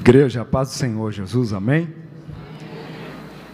Igreja, 0.00 0.40
a 0.40 0.44
paz 0.46 0.68
do 0.70 0.74
Senhor 0.76 1.12
Jesus, 1.12 1.52
amém? 1.52 1.86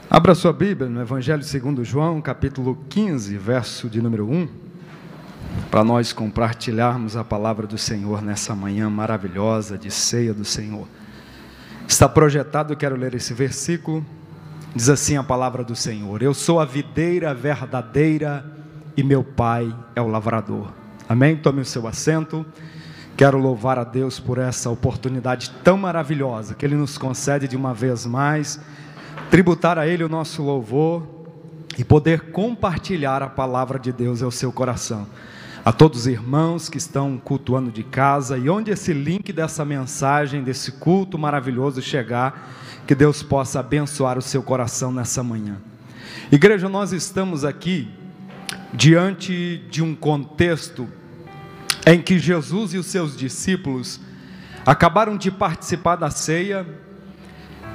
Abra 0.09 0.33
sua 0.33 0.53
Bíblia 0.53 0.89
no 0.89 1.01
Evangelho 1.01 1.43
segundo 1.43 1.85
João, 1.85 2.23
capítulo 2.23 2.79
15, 2.89 3.37
verso 3.37 3.91
de 3.91 4.01
número 4.01 4.31
1, 4.31 4.49
para 5.73 5.83
nós 5.83 6.13
compartilharmos 6.13 7.17
a 7.17 7.25
palavra 7.25 7.67
do 7.67 7.77
Senhor 7.77 8.23
nessa 8.23 8.55
manhã 8.55 8.89
maravilhosa 8.89 9.77
de 9.77 9.91
ceia 9.91 10.33
do 10.33 10.45
Senhor. 10.45 10.87
Está 11.89 12.09
projetado, 12.09 12.77
quero 12.77 12.95
ler 12.95 13.15
esse 13.15 13.35
versículo, 13.35 14.07
diz 14.73 14.89
assim 14.89 15.17
a 15.17 15.25
palavra 15.25 15.65
do 15.65 15.75
Senhor: 15.75 16.23
Eu 16.23 16.33
sou 16.33 16.61
a 16.61 16.65
videira 16.65 17.35
verdadeira 17.35 18.47
e 18.97 19.03
meu 19.03 19.25
Pai 19.25 19.75
é 19.97 20.01
o 20.01 20.07
lavrador. 20.07 20.73
Amém? 21.09 21.37
Tome 21.37 21.61
o 21.63 21.65
seu 21.65 21.89
assento. 21.89 22.47
Quero 23.17 23.39
louvar 23.39 23.79
a 23.79 23.85
Deus 23.85 24.21
por 24.21 24.37
essa 24.37 24.69
oportunidade 24.69 25.51
tão 25.65 25.79
maravilhosa 25.79 26.55
que 26.55 26.67
Ele 26.67 26.75
nos 26.75 26.99
concede 26.99 27.49
de 27.49 27.57
uma 27.57 27.73
vez 27.73 28.05
mais, 28.05 28.61
tributar 29.31 29.79
a 29.79 29.87
Ele 29.87 30.05
o 30.05 30.09
nosso 30.09 30.43
louvor 30.43 31.03
e 31.79 31.85
poder 31.85 32.31
compartilhar 32.31 33.23
a 33.23 33.29
palavra 33.31 33.79
de 33.79 33.91
Deus 33.91 34.23
ao 34.23 34.31
seu 34.31 34.53
coração. 34.53 35.07
A 35.65 35.73
todos 35.73 36.01
os 36.01 36.07
irmãos 36.07 36.69
que 36.69 36.77
estão 36.77 37.17
cultuando 37.17 37.71
de 37.71 37.83
casa 37.83 38.37
e 38.37 38.51
onde 38.51 38.71
esse 38.71 38.93
link 38.93 39.33
dessa 39.33 39.65
mensagem, 39.65 40.45
desse 40.45 40.73
culto 40.73 41.19
maravilhoso 41.19 41.81
chegar, 41.81 42.53
que 42.87 42.95
Deus 42.95 43.23
possa 43.23 43.61
abençoar 43.61 44.19
o 44.19 44.23
seu 44.23 44.43
coração 44.43 44.93
nessa 44.93 45.23
manhã. 45.23 45.57
Igreja, 46.31 46.69
nós 46.69 46.93
estamos 46.93 47.47
aqui 47.47 47.89
diante 48.75 49.65
de 49.71 49.83
um 49.83 49.95
contexto 49.95 50.87
em 51.87 52.03
que 52.03 52.19
Jesus 52.19 52.75
e 52.75 52.79
os 52.79 52.87
seus 52.87 53.17
discípulos 53.17 54.01
acabaram 54.67 55.17
de 55.17 55.31
participar 55.31 55.95
da 55.95 56.11
ceia 56.11 56.67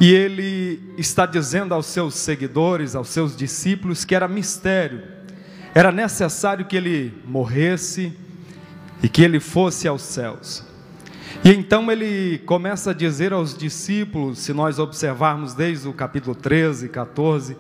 e 0.01 0.11
ele 0.11 0.93
está 0.97 1.25
dizendo 1.25 1.73
aos 1.73 1.85
seus 1.85 2.15
seguidores, 2.15 2.95
aos 2.95 3.07
seus 3.07 3.35
discípulos, 3.37 4.03
que 4.03 4.13
era 4.13 4.27
mistério, 4.27 5.01
era 5.73 5.91
necessário 5.91 6.65
que 6.65 6.75
ele 6.75 7.13
morresse 7.25 8.11
e 9.01 9.07
que 9.07 9.21
ele 9.21 9.39
fosse 9.39 9.87
aos 9.87 10.01
céus. 10.01 10.65
E 11.45 11.49
então 11.49 11.89
ele 11.89 12.39
começa 12.39 12.91
a 12.91 12.93
dizer 12.93 13.31
aos 13.31 13.57
discípulos, 13.57 14.39
se 14.39 14.51
nós 14.51 14.77
observarmos 14.77 15.53
desde 15.53 15.87
o 15.87 15.93
capítulo 15.93 16.35
13, 16.35 16.89
14, 16.89 17.55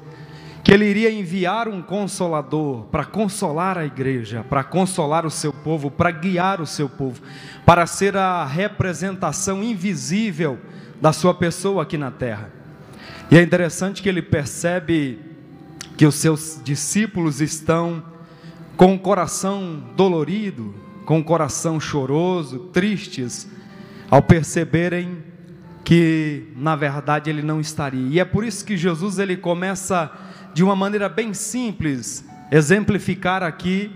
que 0.63 0.71
ele 0.71 0.85
iria 0.85 1.11
enviar 1.11 1.67
um 1.67 1.81
consolador 1.81 2.83
para 2.85 3.03
consolar 3.03 3.77
a 3.77 3.85
igreja, 3.85 4.45
para 4.47 4.63
consolar 4.63 5.25
o 5.25 5.31
seu 5.31 5.51
povo, 5.51 5.89
para 5.89 6.11
guiar 6.11 6.61
o 6.61 6.67
seu 6.67 6.87
povo, 6.87 7.21
para 7.65 7.85
ser 7.87 8.15
a 8.15 8.45
representação 8.45 9.63
invisível 9.63 10.59
da 10.99 11.11
sua 11.11 11.33
pessoa 11.33 11.83
aqui 11.83 11.97
na 11.97 12.11
terra. 12.11 12.51
E 13.31 13.37
é 13.37 13.41
interessante 13.41 14.03
que 14.03 14.09
ele 14.09 14.21
percebe 14.21 15.19
que 15.97 16.05
os 16.05 16.15
seus 16.15 16.59
discípulos 16.63 17.41
estão 17.41 18.03
com 18.77 18.93
o 18.95 18.99
coração 18.99 19.83
dolorido, 19.95 20.75
com 21.05 21.19
o 21.19 21.23
coração 21.23 21.79
choroso, 21.79 22.69
tristes, 22.73 23.47
ao 24.09 24.21
perceberem 24.21 25.23
que 25.83 26.47
na 26.55 26.75
verdade 26.75 27.29
ele 27.29 27.41
não 27.41 27.59
estaria. 27.59 28.07
E 28.09 28.19
é 28.19 28.25
por 28.25 28.43
isso 28.43 28.63
que 28.63 28.77
Jesus 28.77 29.17
ele 29.17 29.37
começa 29.37 30.11
de 30.53 30.63
uma 30.63 30.75
maneira 30.75 31.07
bem 31.07 31.33
simples, 31.33 32.25
exemplificar 32.51 33.43
aqui 33.43 33.91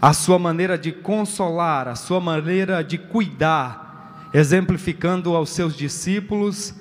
a 0.00 0.12
sua 0.12 0.38
maneira 0.38 0.76
de 0.78 0.92
consolar, 0.92 1.88
a 1.88 1.94
sua 1.94 2.20
maneira 2.20 2.82
de 2.82 2.98
cuidar, 2.98 4.28
exemplificando 4.32 5.34
aos 5.34 5.50
seus 5.50 5.76
discípulos 5.76 6.74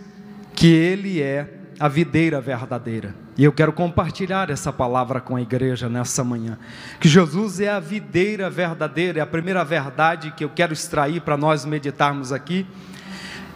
que 0.53 0.67
Ele 0.67 1.21
é 1.21 1.53
a 1.79 1.87
videira 1.87 2.39
verdadeira. 2.39 3.15
E 3.37 3.43
eu 3.43 3.51
quero 3.51 3.73
compartilhar 3.73 4.49
essa 4.49 4.71
palavra 4.71 5.19
com 5.19 5.35
a 5.35 5.41
igreja 5.41 5.89
nessa 5.89 6.23
manhã. 6.23 6.57
Que 7.01 7.09
Jesus 7.09 7.59
é 7.59 7.69
a 7.69 7.81
videira 7.81 8.49
verdadeira, 8.49 9.19
é 9.19 9.21
a 9.21 9.27
primeira 9.27 9.63
verdade 9.65 10.31
que 10.31 10.43
eu 10.43 10.49
quero 10.49 10.71
extrair 10.71 11.19
para 11.21 11.35
nós 11.35 11.65
meditarmos 11.65 12.31
aqui 12.31 12.65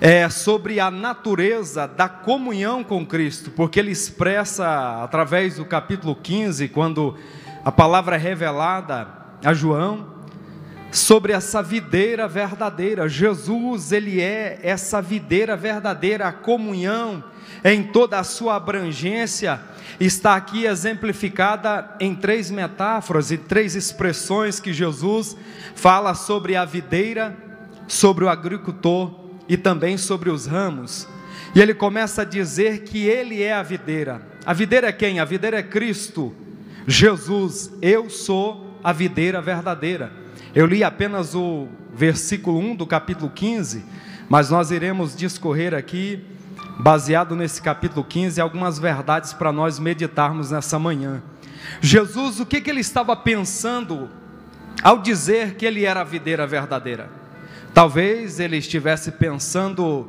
é 0.01 0.29
sobre 0.29 0.79
a 0.79 0.89
natureza 0.89 1.85
da 1.85 2.07
comunhão 2.07 2.83
com 2.83 3.05
Cristo, 3.05 3.51
porque 3.51 3.79
ele 3.79 3.91
expressa 3.91 5.03
através 5.03 5.57
do 5.57 5.65
capítulo 5.65 6.15
15, 6.15 6.69
quando 6.69 7.17
a 7.65 7.71
palavra 7.71 8.15
é 8.15 8.19
revelada 8.19 9.07
a 9.43 9.53
João, 9.53 10.19
sobre 10.91 11.33
essa 11.33 11.61
videira 11.61 12.27
verdadeira. 12.27 13.09
Jesus, 13.09 13.91
ele 13.91 14.21
é 14.21 14.59
essa 14.63 15.01
videira 15.01 15.57
verdadeira, 15.57 16.27
a 16.27 16.31
comunhão 16.31 17.23
em 17.63 17.83
toda 17.83 18.17
a 18.17 18.23
sua 18.23 18.55
abrangência 18.55 19.59
está 19.99 20.35
aqui 20.35 20.65
exemplificada 20.65 21.95
em 21.99 22.15
três 22.15 22.49
metáforas 22.49 23.31
e 23.31 23.37
três 23.37 23.75
expressões 23.75 24.59
que 24.59 24.71
Jesus 24.71 25.35
fala 25.75 26.13
sobre 26.13 26.55
a 26.55 26.63
videira, 26.63 27.35
sobre 27.85 28.23
o 28.23 28.29
agricultor 28.29 29.18
e 29.49 29.57
também 29.57 29.97
sobre 29.97 30.29
os 30.29 30.45
ramos. 30.45 31.07
E 31.55 31.59
ele 31.59 31.73
começa 31.73 32.21
a 32.21 32.25
dizer 32.25 32.83
que 32.83 33.07
ele 33.07 33.41
é 33.41 33.53
a 33.53 33.63
videira. 33.63 34.21
A 34.45 34.53
videira 34.53 34.87
é 34.87 34.91
quem? 34.91 35.19
A 35.19 35.25
videira 35.25 35.57
é 35.57 35.63
Cristo, 35.63 36.33
Jesus. 36.87 37.71
Eu 37.81 38.09
sou 38.09 38.77
a 38.83 38.93
videira 38.93 39.41
verdadeira. 39.41 40.13
Eu 40.53 40.67
li 40.67 40.83
apenas 40.83 41.33
o 41.33 41.67
versículo 41.93 42.59
1 42.59 42.75
do 42.75 42.85
capítulo 42.87 43.31
15, 43.33 43.83
mas 44.29 44.49
nós 44.51 44.69
iremos 44.69 45.15
discorrer 45.15 45.73
aqui, 45.73 46.23
baseado 46.79 47.35
nesse 47.35 47.61
capítulo 47.61 48.05
15, 48.05 48.39
algumas 48.39 48.77
verdades 48.77 49.33
para 49.33 49.51
nós 49.51 49.79
meditarmos 49.79 50.51
nessa 50.51 50.77
manhã. 50.77 51.21
Jesus, 51.81 52.39
o 52.39 52.45
que, 52.45 52.61
que 52.61 52.69
ele 52.69 52.79
estava 52.79 53.15
pensando 53.15 54.09
ao 54.81 54.99
dizer 54.99 55.55
que 55.55 55.65
ele 55.65 55.83
era 55.83 56.01
a 56.01 56.05
videira 56.05 56.47
verdadeira? 56.47 57.18
Talvez 57.73 58.39
ele 58.39 58.57
estivesse 58.57 59.11
pensando 59.11 60.07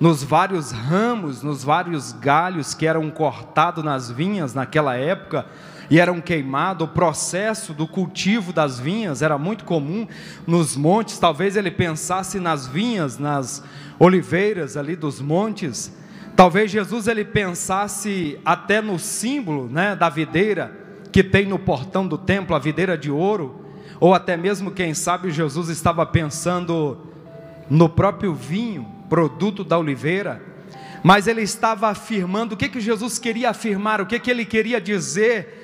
nos 0.00 0.22
vários 0.22 0.70
ramos, 0.70 1.42
nos 1.42 1.62
vários 1.62 2.12
galhos 2.12 2.72
que 2.72 2.86
eram 2.86 3.10
cortados 3.10 3.84
nas 3.84 4.10
vinhas 4.10 4.54
naquela 4.54 4.96
época 4.96 5.44
e 5.90 6.00
eram 6.00 6.20
queimados. 6.20 6.88
O 6.88 6.90
processo 6.90 7.74
do 7.74 7.86
cultivo 7.86 8.52
das 8.52 8.80
vinhas 8.80 9.20
era 9.20 9.36
muito 9.36 9.64
comum 9.64 10.08
nos 10.46 10.76
montes. 10.76 11.18
Talvez 11.18 11.56
ele 11.56 11.70
pensasse 11.70 12.40
nas 12.40 12.66
vinhas, 12.66 13.18
nas 13.18 13.62
oliveiras 13.98 14.76
ali 14.78 14.96
dos 14.96 15.20
montes. 15.20 15.94
Talvez 16.34 16.70
Jesus 16.70 17.06
ele 17.06 17.24
pensasse 17.24 18.38
até 18.42 18.80
no 18.80 18.98
símbolo, 18.98 19.68
né, 19.68 19.94
da 19.94 20.08
videira 20.08 20.74
que 21.12 21.22
tem 21.22 21.44
no 21.44 21.58
portão 21.58 22.06
do 22.06 22.16
templo, 22.16 22.54
a 22.54 22.58
videira 22.58 22.96
de 22.96 23.10
ouro 23.10 23.59
ou 24.00 24.14
até 24.14 24.36
mesmo, 24.36 24.70
quem 24.70 24.94
sabe, 24.94 25.30
Jesus 25.30 25.68
estava 25.68 26.06
pensando 26.06 26.98
no 27.68 27.86
próprio 27.86 28.34
vinho, 28.34 28.90
produto 29.08 29.62
da 29.62 29.78
oliveira, 29.78 30.42
mas 31.02 31.26
ele 31.26 31.42
estava 31.42 31.88
afirmando 31.88 32.54
o 32.54 32.56
que, 32.56 32.68
que 32.68 32.80
Jesus 32.80 33.18
queria 33.18 33.50
afirmar, 33.50 34.00
o 34.00 34.06
que, 34.06 34.18
que 34.18 34.30
ele 34.30 34.46
queria 34.46 34.80
dizer 34.80 35.58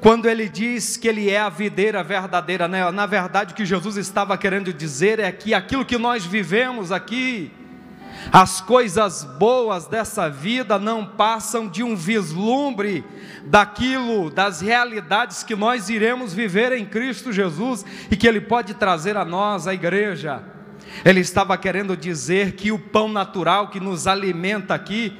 quando 0.00 0.28
ele 0.28 0.48
diz 0.48 0.96
que 0.96 1.08
ele 1.08 1.28
é 1.28 1.40
a 1.40 1.48
videira 1.48 2.04
verdadeira. 2.04 2.68
Né? 2.68 2.88
Na 2.90 3.06
verdade, 3.06 3.52
o 3.52 3.56
que 3.56 3.66
Jesus 3.66 3.96
estava 3.96 4.36
querendo 4.38 4.72
dizer 4.72 5.18
é 5.18 5.32
que 5.32 5.52
aquilo 5.54 5.84
que 5.84 5.98
nós 5.98 6.24
vivemos 6.24 6.92
aqui, 6.92 7.50
as 8.32 8.60
coisas 8.60 9.24
boas 9.24 9.86
dessa 9.86 10.28
vida 10.28 10.78
não 10.78 11.04
passam 11.04 11.68
de 11.68 11.82
um 11.82 11.96
vislumbre 11.96 13.04
daquilo, 13.44 14.30
das 14.30 14.60
realidades 14.60 15.42
que 15.42 15.56
nós 15.56 15.88
iremos 15.88 16.34
viver 16.34 16.72
em 16.72 16.84
Cristo 16.84 17.32
Jesus 17.32 17.84
e 18.10 18.16
que 18.16 18.26
Ele 18.26 18.40
pode 18.40 18.74
trazer 18.74 19.16
a 19.16 19.24
nós, 19.24 19.66
a 19.66 19.74
igreja. 19.74 20.42
Ele 21.04 21.20
estava 21.20 21.56
querendo 21.56 21.96
dizer 21.96 22.52
que 22.52 22.72
o 22.72 22.78
pão 22.78 23.08
natural 23.08 23.68
que 23.68 23.80
nos 23.80 24.06
alimenta 24.06 24.74
aqui, 24.74 25.18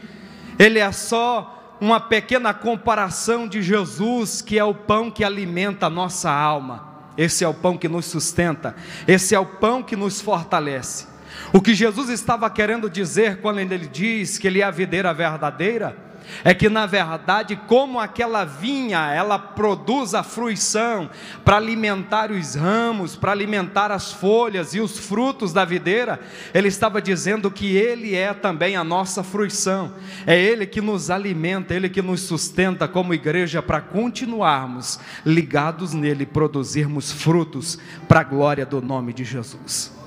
ele 0.59 0.79
é 0.79 0.91
só 0.91 1.77
uma 1.81 2.01
pequena 2.01 2.53
comparação 2.53 3.47
de 3.47 3.63
Jesus, 3.63 4.43
que 4.43 4.59
é 4.59 4.65
o 4.65 4.75
pão 4.75 5.11
que 5.11 5.23
alimenta 5.23 5.87
a 5.87 5.91
nossa 5.91 6.31
alma. 6.31 6.89
Esse 7.17 7.45
é 7.45 7.49
o 7.49 7.55
pão 7.55 7.77
que 7.77 7.89
nos 7.89 8.07
sustenta, 8.07 8.77
esse 9.07 9.35
é 9.35 9.39
o 9.39 9.47
pão 9.47 9.83
que 9.83 9.97
nos 9.97 10.21
fortalece. 10.21 11.18
O 11.53 11.61
que 11.61 11.75
Jesus 11.75 12.09
estava 12.09 12.49
querendo 12.51 12.89
dizer 12.91 13.41
quando 13.41 13.59
ele 13.59 13.79
diz 13.79 14.39
que 14.39 14.47
ele 14.47 14.61
é 14.61 14.65
a 14.65 14.71
videira 14.71 15.13
verdadeira, 15.13 16.09
é 16.45 16.55
que 16.55 16.69
na 16.69 16.87
verdade, 16.87 17.57
como 17.67 17.99
aquela 17.99 18.45
vinha, 18.45 19.11
ela 19.13 19.39
produz 19.39 20.15
a 20.15 20.23
fruição 20.23 21.11
para 21.45 21.57
alimentar 21.57 22.31
os 22.31 22.55
ramos, 22.55 23.17
para 23.17 23.33
alimentar 23.33 23.91
as 23.91 24.13
folhas 24.13 24.75
e 24.75 24.81
os 24.81 24.99
frutos 24.99 25.53
da 25.53 25.65
videira, 25.65 26.21
ele 26.53 26.69
estava 26.69 27.01
dizendo 27.01 27.51
que 27.51 27.77
ele 27.77 28.15
é 28.15 28.33
também 28.33 28.77
a 28.77 28.85
nossa 28.85 29.23
fruição. 29.23 29.93
É 30.27 30.39
ele 30.39 30.67
que 30.67 30.81
nos 30.81 31.11
alimenta, 31.11 31.75
ele 31.75 31.89
que 31.89 32.03
nos 32.03 32.21
sustenta 32.21 32.87
como 32.87 33.15
igreja 33.15 33.63
para 33.63 33.81
continuarmos 33.81 35.01
ligados 35.25 35.93
nele, 35.93 36.27
produzirmos 36.27 37.11
frutos 37.11 37.79
para 38.07 38.21
a 38.21 38.25
glória 38.25 38.67
do 38.67 38.81
nome 38.81 39.13
de 39.13 39.25
Jesus. 39.25 39.98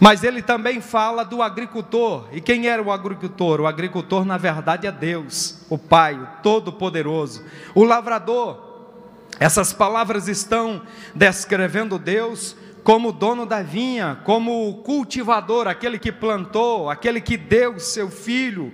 Mas 0.00 0.24
ele 0.24 0.40
também 0.40 0.80
fala 0.80 1.22
do 1.22 1.42
agricultor. 1.42 2.28
E 2.32 2.40
quem 2.40 2.66
era 2.66 2.82
o 2.82 2.90
agricultor? 2.90 3.60
O 3.60 3.66
agricultor, 3.66 4.24
na 4.24 4.38
verdade, 4.38 4.86
é 4.86 4.92
Deus, 4.92 5.66
o 5.68 5.76
Pai, 5.76 6.14
o 6.14 6.26
Todo-Poderoso. 6.42 7.44
O 7.74 7.84
lavrador. 7.84 8.70
Essas 9.38 9.74
palavras 9.74 10.26
estão 10.26 10.82
descrevendo 11.14 11.98
Deus 11.98 12.56
como 12.82 13.12
dono 13.12 13.44
da 13.44 13.62
vinha, 13.62 14.18
como 14.24 14.82
cultivador, 14.82 15.68
aquele 15.68 15.98
que 15.98 16.10
plantou, 16.10 16.88
aquele 16.88 17.20
que 17.20 17.36
deu 17.36 17.78
seu 17.78 18.10
filho. 18.10 18.72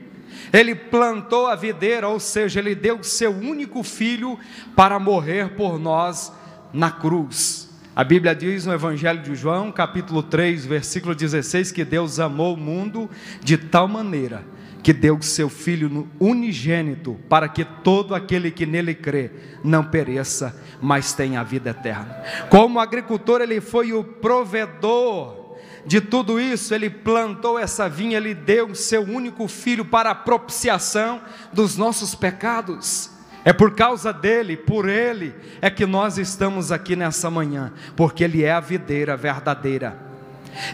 Ele 0.52 0.76
plantou 0.76 1.48
a 1.48 1.56
videira, 1.56 2.08
ou 2.08 2.20
seja, 2.20 2.60
ele 2.60 2.74
deu 2.74 3.02
seu 3.02 3.32
único 3.32 3.82
filho 3.82 4.38
para 4.76 4.98
morrer 4.98 5.56
por 5.56 5.78
nós 5.78 6.32
na 6.72 6.90
cruz. 6.90 7.65
A 7.96 8.04
Bíblia 8.04 8.34
diz 8.34 8.66
no 8.66 8.74
Evangelho 8.74 9.22
de 9.22 9.34
João, 9.34 9.72
capítulo 9.72 10.22
3, 10.22 10.66
versículo 10.66 11.14
16, 11.14 11.72
que 11.72 11.82
Deus 11.82 12.20
amou 12.20 12.52
o 12.52 12.56
mundo 12.58 13.08
de 13.42 13.56
tal 13.56 13.88
maneira 13.88 14.44
que 14.82 14.92
deu 14.92 15.22
seu 15.22 15.48
Filho 15.48 16.06
unigênito 16.20 17.18
para 17.26 17.48
que 17.48 17.64
todo 17.64 18.14
aquele 18.14 18.50
que 18.50 18.66
nele 18.66 18.94
crê 18.94 19.30
não 19.64 19.82
pereça, 19.82 20.62
mas 20.78 21.14
tenha 21.14 21.40
a 21.40 21.42
vida 21.42 21.70
eterna. 21.70 22.22
Como 22.50 22.78
agricultor, 22.78 23.40
ele 23.40 23.62
foi 23.62 23.94
o 23.94 24.04
provedor 24.04 25.56
de 25.86 25.98
tudo 26.02 26.38
isso, 26.38 26.74
ele 26.74 26.90
plantou 26.90 27.58
essa 27.58 27.88
vinha, 27.88 28.18
ele 28.18 28.34
deu 28.34 28.74
seu 28.74 29.04
único 29.04 29.48
filho 29.48 29.86
para 29.86 30.10
a 30.10 30.14
propiciação 30.14 31.22
dos 31.50 31.78
nossos 31.78 32.14
pecados. 32.14 33.15
É 33.46 33.52
por 33.52 33.76
causa 33.76 34.12
dele, 34.12 34.56
por 34.56 34.88
ele, 34.88 35.32
é 35.62 35.70
que 35.70 35.86
nós 35.86 36.18
estamos 36.18 36.72
aqui 36.72 36.96
nessa 36.96 37.30
manhã, 37.30 37.72
porque 37.94 38.24
ele 38.24 38.42
é 38.42 38.50
a 38.50 38.58
videira 38.58 39.16
verdadeira. 39.16 39.96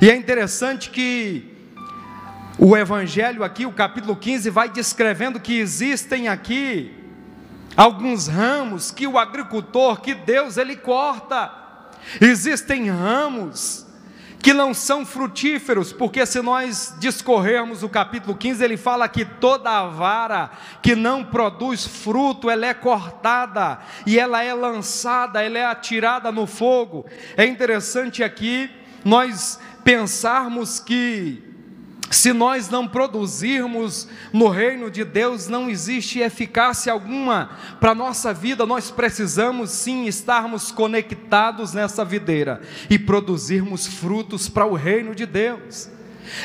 E 0.00 0.08
é 0.08 0.16
interessante 0.16 0.88
que 0.88 1.54
o 2.58 2.74
Evangelho 2.74 3.44
aqui, 3.44 3.66
o 3.66 3.72
capítulo 3.72 4.16
15, 4.16 4.48
vai 4.48 4.70
descrevendo 4.70 5.38
que 5.38 5.58
existem 5.58 6.28
aqui 6.28 6.94
alguns 7.76 8.26
ramos 8.26 8.90
que 8.90 9.06
o 9.06 9.18
agricultor, 9.18 10.00
que 10.00 10.14
Deus, 10.14 10.56
ele 10.56 10.74
corta. 10.74 11.52
Existem 12.22 12.88
ramos 12.88 13.86
que 14.42 14.52
não 14.52 14.74
são 14.74 15.06
frutíferos, 15.06 15.92
porque 15.92 16.26
se 16.26 16.42
nós 16.42 16.94
discorrermos 16.98 17.84
o 17.84 17.88
capítulo 17.88 18.36
15, 18.36 18.64
ele 18.64 18.76
fala 18.76 19.08
que 19.08 19.24
toda 19.24 19.70
a 19.70 19.86
vara 19.86 20.50
que 20.82 20.96
não 20.96 21.24
produz 21.24 21.86
fruto, 21.86 22.50
ela 22.50 22.66
é 22.66 22.74
cortada 22.74 23.78
e 24.04 24.18
ela 24.18 24.42
é 24.42 24.52
lançada, 24.52 25.40
ela 25.40 25.58
é 25.58 25.64
atirada 25.64 26.32
no 26.32 26.48
fogo. 26.48 27.06
É 27.36 27.44
interessante 27.44 28.24
aqui 28.24 28.68
nós 29.04 29.60
pensarmos 29.84 30.80
que 30.80 31.51
se 32.12 32.32
nós 32.32 32.68
não 32.68 32.86
produzirmos 32.86 34.06
no 34.32 34.48
reino 34.48 34.90
de 34.90 35.04
Deus, 35.04 35.48
não 35.48 35.68
existe 35.68 36.20
eficácia 36.20 36.92
alguma 36.92 37.58
para 37.80 37.92
a 37.92 37.94
nossa 37.94 38.34
vida, 38.34 38.66
nós 38.66 38.90
precisamos 38.90 39.70
sim 39.70 40.06
estarmos 40.06 40.70
conectados 40.70 41.72
nessa 41.72 42.04
videira 42.04 42.60
e 42.90 42.98
produzirmos 42.98 43.86
frutos 43.86 44.48
para 44.48 44.66
o 44.66 44.74
reino 44.74 45.14
de 45.14 45.24
Deus. 45.24 45.88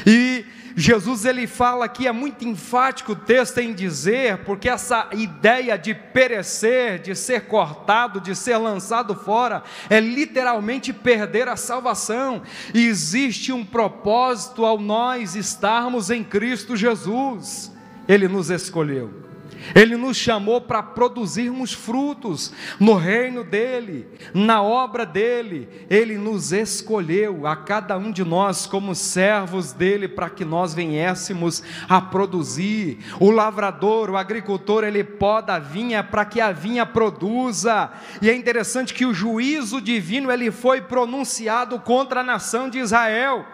E 0.05 0.45
Jesus 0.79 1.25
ele 1.25 1.47
fala 1.47 1.89
que 1.89 2.05
é 2.05 2.11
muito 2.11 2.47
enfático 2.47 3.13
o 3.13 3.15
texto 3.15 3.57
em 3.57 3.73
dizer, 3.73 4.37
porque 4.45 4.69
essa 4.69 5.09
ideia 5.11 5.75
de 5.75 5.95
perecer, 5.95 6.99
de 6.99 7.15
ser 7.15 7.47
cortado, 7.47 8.21
de 8.21 8.35
ser 8.35 8.57
lançado 8.57 9.15
fora, 9.15 9.63
é 9.89 9.99
literalmente 9.99 10.93
perder 10.93 11.47
a 11.47 11.55
salvação. 11.55 12.43
E 12.75 12.85
existe 12.85 13.51
um 13.51 13.65
propósito 13.65 14.63
ao 14.63 14.79
nós 14.79 15.35
estarmos 15.35 16.11
em 16.11 16.23
Cristo 16.23 16.75
Jesus. 16.75 17.75
Ele 18.07 18.27
nos 18.27 18.51
escolheu. 18.51 19.26
Ele 19.75 19.95
nos 19.95 20.17
chamou 20.17 20.61
para 20.61 20.81
produzirmos 20.81 21.73
frutos 21.73 22.53
no 22.79 22.95
reino 22.95 23.43
dele, 23.43 24.07
na 24.33 24.61
obra 24.61 25.05
dele. 25.05 25.67
Ele 25.89 26.17
nos 26.17 26.51
escolheu, 26.51 27.45
a 27.47 27.55
cada 27.55 27.97
um 27.97 28.11
de 28.11 28.23
nós, 28.23 28.65
como 28.65 28.95
servos 28.95 29.73
dele, 29.73 30.07
para 30.07 30.29
que 30.29 30.45
nós 30.45 30.73
viéssemos 30.73 31.63
a 31.87 31.99
produzir. 32.01 32.99
O 33.19 33.31
lavrador, 33.31 34.09
o 34.09 34.17
agricultor, 34.17 34.83
ele 34.83 35.03
poda 35.03 35.55
a 35.55 35.59
vinha 35.59 36.03
para 36.03 36.25
que 36.25 36.39
a 36.41 36.51
vinha 36.51 36.85
produza. 36.85 37.91
E 38.21 38.29
é 38.29 38.35
interessante 38.35 38.93
que 38.93 39.05
o 39.05 39.13
juízo 39.13 39.81
divino 39.81 40.31
ele 40.31 40.51
foi 40.51 40.81
pronunciado 40.81 41.79
contra 41.79 42.21
a 42.21 42.23
nação 42.23 42.69
de 42.69 42.79
Israel. 42.79 43.45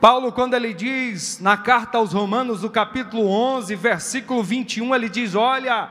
Paulo, 0.00 0.30
quando 0.32 0.54
ele 0.54 0.72
diz 0.72 1.40
na 1.40 1.56
carta 1.56 1.98
aos 1.98 2.12
Romanos, 2.12 2.62
no 2.62 2.70
capítulo 2.70 3.28
11, 3.28 3.74
versículo 3.74 4.42
21, 4.42 4.94
ele 4.94 5.08
diz: 5.08 5.34
Olha, 5.34 5.90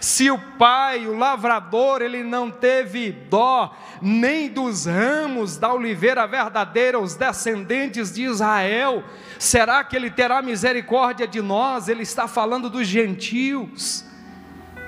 se 0.00 0.30
o 0.30 0.38
pai, 0.38 1.06
o 1.06 1.16
lavrador, 1.16 2.02
ele 2.02 2.22
não 2.22 2.50
teve 2.50 3.12
dó 3.12 3.74
nem 4.00 4.48
dos 4.48 4.86
ramos 4.86 5.56
da 5.56 5.72
oliveira 5.72 6.26
verdadeira, 6.26 6.98
os 6.98 7.14
descendentes 7.14 8.12
de 8.12 8.24
Israel, 8.24 9.04
será 9.38 9.82
que 9.84 9.96
ele 9.96 10.10
terá 10.10 10.42
misericórdia 10.42 11.26
de 11.26 11.40
nós? 11.40 11.88
Ele 11.88 12.02
está 12.02 12.26
falando 12.26 12.68
dos 12.68 12.86
gentios. 12.86 14.04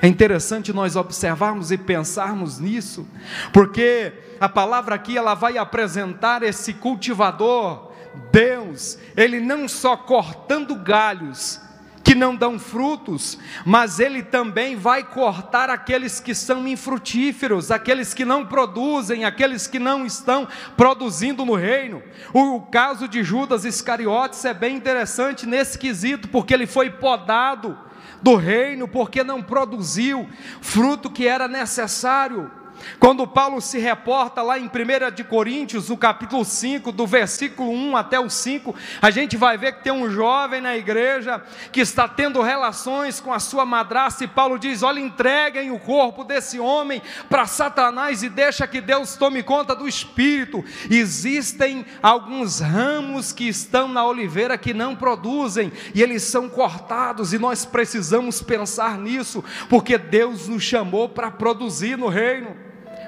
É 0.03 0.06
interessante 0.06 0.73
nós 0.73 0.97
observarmos 0.97 1.71
e 1.73 1.79
pensarmos 1.79 2.59
nisso, 2.59 3.09
porque 3.53 4.12
a 4.38 4.49
palavra 4.49 4.94
aqui 4.94 5.17
ela 5.17 5.35
vai 5.35 5.56
apresentar 5.56 6.43
esse 6.43 6.75
cultivador 6.75 7.86
Deus, 8.32 8.98
Ele 9.16 9.40
não 9.40 9.68
só 9.68 9.96
cortando 9.96 10.74
galhos 10.74 11.60
que 12.06 12.14
não 12.14 12.36
dão 12.36 12.56
frutos, 12.56 13.36
mas 13.64 13.98
Ele 13.98 14.22
também 14.22 14.76
vai 14.76 15.02
cortar 15.02 15.68
aqueles 15.68 16.20
que 16.20 16.36
são 16.36 16.66
infrutíferos, 16.68 17.72
aqueles 17.72 18.14
que 18.14 18.24
não 18.24 18.46
produzem, 18.46 19.24
aqueles 19.24 19.66
que 19.66 19.80
não 19.80 20.06
estão 20.06 20.46
produzindo 20.76 21.44
no 21.44 21.56
reino. 21.56 22.00
O 22.32 22.60
caso 22.60 23.08
de 23.08 23.24
Judas 23.24 23.64
Iscariotes 23.64 24.44
é 24.44 24.54
bem 24.54 24.76
interessante 24.76 25.46
nesse 25.46 25.76
quesito, 25.76 26.28
porque 26.28 26.54
ele 26.54 26.66
foi 26.66 26.90
podado 26.90 27.76
do 28.22 28.37
reino, 28.37 28.87
porque 28.87 29.25
não 29.25 29.42
produziu 29.42 30.28
fruto 30.61 31.11
que 31.11 31.26
era 31.26 31.49
necessário. 31.49 32.50
Quando 32.99 33.26
Paulo 33.26 33.61
se 33.61 33.78
reporta 33.78 34.42
lá 34.42 34.59
em 34.59 34.66
1 34.66 35.14
de 35.14 35.25
Coríntios, 35.25 35.88
no 35.88 35.97
capítulo 35.97 36.45
5, 36.45 36.92
do 36.92 37.06
versículo 37.06 37.71
1 37.71 37.97
até 37.97 38.18
o 38.18 38.28
5, 38.28 38.75
a 39.00 39.11
gente 39.11 39.37
vai 39.37 39.59
ver 39.59 39.73
que 39.73 39.85
tem 39.85 39.92
um 39.92 40.11
jovem 40.11 40.61
na 40.61 40.76
igreja 40.76 41.42
que 41.73 41.80
está 41.80 42.09
tendo 42.09 42.42
relações 42.42 43.21
com 43.21 43.33
a 43.33 43.38
sua 43.38 43.64
madrasta, 43.64 44.25
e 44.25 44.28
Paulo 44.28 44.59
diz: 44.59 44.83
Olha, 44.83 45.00
entreguem 45.00 45.71
o 45.71 45.78
corpo 45.78 46.25
desse 46.25 46.59
homem 46.59 47.02
para 47.28 47.47
Satanás 47.47 48.23
e 48.23 48.28
deixa 48.28 48.66
que 48.66 48.80
Deus 48.80 49.16
tome 49.16 49.42
conta 49.42 49.75
do 49.75 49.88
espírito. 49.88 50.64
Existem 50.90 51.87
alguns 52.02 52.61
ramos 52.61 53.33
que 53.33 53.49
estão 53.49 53.88
na 53.88 54.04
oliveira 54.04 54.59
que 54.59 54.75
não 54.75 54.95
produzem, 54.95 55.73
e 55.95 56.02
eles 56.02 56.23
são 56.23 56.49
cortados, 56.49 57.33
e 57.33 57.38
nós 57.38 57.64
precisamos 57.64 58.42
pensar 58.42 58.99
nisso, 58.99 59.45
porque 59.68 59.99
Deus 59.99 60.49
nos 60.49 60.62
chamou 60.62 61.09
para 61.09 61.30
produzir 61.30 61.97
no 61.97 62.09
reino. 62.09 62.66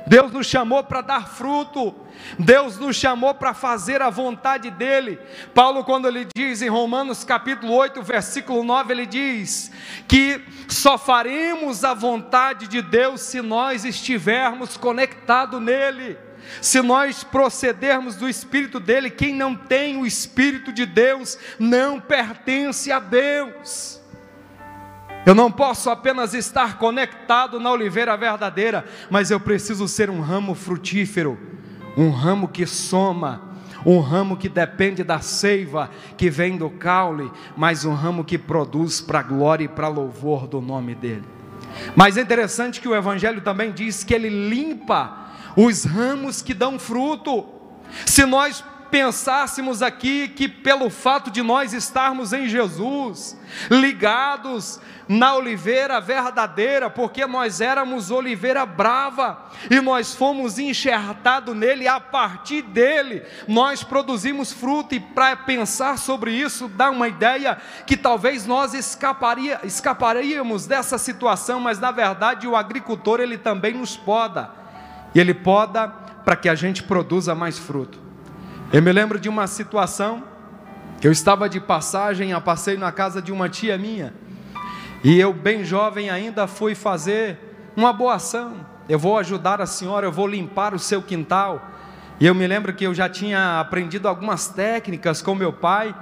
Deus 0.09 0.33
nos 0.33 0.47
chamou 0.47 0.83
para 0.83 1.03
dar 1.03 1.29
fruto, 1.29 1.95
Deus 2.39 2.79
nos 2.79 2.97
chamou 2.97 3.35
para 3.35 3.53
fazer 3.53 4.01
a 4.01 4.09
vontade 4.09 4.71
dEle. 4.71 5.19
Paulo, 5.55 5.85
quando 5.85 6.09
ele 6.09 6.27
diz 6.35 6.63
em 6.63 6.69
Romanos 6.69 7.25
capítulo 7.25 7.75
8, 7.75 8.03
versículo 8.03 8.65
9, 8.65 8.93
ele 8.93 9.07
diz 9.07 9.71
que 10.09 10.43
só 10.67 10.97
faremos 10.97 11.85
a 11.85 11.93
vontade 11.93 12.67
de 12.67 12.81
Deus 12.81 13.21
se 13.21 13.43
nós 13.43 13.85
estivermos 13.85 14.77
conectados 14.77 15.61
nele. 15.61 16.17
Se 16.63 16.81
nós 16.81 17.23
procedermos 17.23 18.17
do 18.17 18.29
Espírito 18.29 18.81
dele, 18.81 19.11
quem 19.11 19.35
não 19.35 19.55
tem 19.55 19.99
o 19.99 20.07
Espírito 20.07 20.73
de 20.73 20.87
Deus 20.87 21.39
não 21.59 22.01
pertence 22.01 22.91
a 22.91 22.99
Deus. 22.99 23.98
Eu 25.29 25.35
não 25.35 25.53
posso 25.53 25.91
apenas 25.91 26.33
estar 26.33 26.79
conectado 26.79 27.61
na 27.61 27.71
oliveira 27.71 28.17
verdadeira, 28.17 28.87
mas 29.11 29.31
eu 29.31 29.39
preciso 29.39 29.87
ser 29.87 30.09
um 30.09 30.23
ramo 30.23 30.55
frutífero, 30.55 31.39
um 31.99 32.09
ramo 32.09 32.49
que 32.49 32.65
soma, 32.65 33.43
um 33.85 34.01
ramo 34.01 34.39
que 34.39 34.49
depende 34.49 35.05
da 35.05 35.21
seiva 35.21 35.91
que 36.17 36.31
vem 36.31 36.57
do 36.57 36.71
caule, 36.71 37.31
mas 37.55 37.85
um 37.85 37.93
ramo 37.93 38.25
que 38.25 38.39
produz 38.39 39.03
para 39.03 39.19
a 39.19 39.23
glória 39.23 39.67
e 39.67 39.69
para 39.69 39.87
louvor 39.87 40.47
do 40.47 40.63
nome 40.63 40.95
dele. 40.95 41.27
Mas 41.95 42.17
é 42.17 42.23
interessante 42.23 42.81
que 42.81 42.89
o 42.89 42.97
Evangelho 42.97 43.43
também 43.43 43.71
diz 43.71 44.03
que 44.03 44.15
ele 44.15 44.31
limpa 44.31 45.27
os 45.55 45.85
ramos 45.85 46.41
que 46.41 46.55
dão 46.55 46.79
fruto. 46.79 47.45
Se 48.07 48.25
nós 48.25 48.65
pensássemos 48.91 49.83
aqui 49.83 50.29
que 50.29 50.49
pelo 50.49 50.91
fato 50.91 51.31
de 51.31 51.43
nós 51.43 51.73
estarmos 51.73 52.33
em 52.33 52.49
Jesus, 52.49 53.39
ligados 53.71 54.81
na 55.09 55.35
oliveira 55.35 56.01
verdadeira, 56.01 56.91
porque 56.91 57.27
nós 57.27 57.61
éramos 57.61 58.11
oliveira 58.11 58.67
brava 58.67 59.47
e 59.71 59.81
nós 59.81 60.15
fomos 60.15 60.59
enxertados 60.59 61.57
nele, 61.57 61.89
a 61.89 61.99
partir 61.99 62.63
dele 62.63 63.23
nós 63.47 63.83
produzimos 63.83 64.53
fruto, 64.53 64.95
e 64.95 65.01
para 65.01 65.35
pensar 65.35 65.99
sobre 65.99 66.33
isso, 66.33 66.69
dá 66.69 66.91
uma 66.91 67.09
ideia 67.09 67.57
que 67.87 67.97
talvez 67.97 68.47
nós 68.47 68.75
escaparia, 68.75 69.61
escaparíamos 69.65 70.67
dessa 70.67 70.99
situação, 70.99 71.59
mas 71.59 71.79
na 71.79 71.91
verdade 71.91 72.47
o 72.47 72.55
agricultor 72.55 73.21
ele 73.21 73.39
também 73.39 73.75
nos 73.75 73.97
poda, 73.97 74.51
e 75.15 75.21
ele 75.21 75.33
poda 75.33 75.89
para 76.23 76.37
que 76.37 76.49
a 76.49 76.55
gente 76.55 76.83
produza 76.83 77.35
mais 77.35 77.59
fruto. 77.59 78.08
Eu 78.71 78.83
me 78.83 78.93
lembro 78.93 79.19
de 79.19 79.31
uma 79.31 79.47
situação, 79.47 80.23
eu 81.03 81.11
estava 81.11 81.49
de 81.49 81.59
passagem 81.59 82.35
a 82.35 82.41
passeio 82.41 82.79
na 82.79 82.93
casa 82.93 83.23
de 83.23 83.33
uma 83.33 83.49
tia 83.49 83.79
minha, 83.79 84.13
e 85.03 85.19
eu, 85.19 85.33
bem 85.33 85.65
jovem 85.65 86.11
ainda, 86.11 86.47
fui 86.47 86.75
fazer 86.75 87.39
uma 87.75 87.95
boa 87.95 88.17
ação. 88.17 88.57
Eu 88.87 88.99
vou 88.99 89.17
ajudar 89.17 89.63
a 89.63 89.65
senhora, 89.65 90.07
eu 90.07 90.13
vou 90.13 90.27
limpar 90.27 90.75
o 90.75 90.79
seu 90.79 91.01
quintal. 91.01 91.67
E 92.21 92.27
eu 92.27 92.35
me 92.35 92.47
lembro 92.47 92.75
que 92.75 92.85
eu 92.85 92.93
já 92.93 93.09
tinha 93.09 93.59
aprendido 93.59 94.07
algumas 94.07 94.49
técnicas 94.49 95.23
com 95.23 95.35
meu 95.35 95.53
pai, 95.53 95.95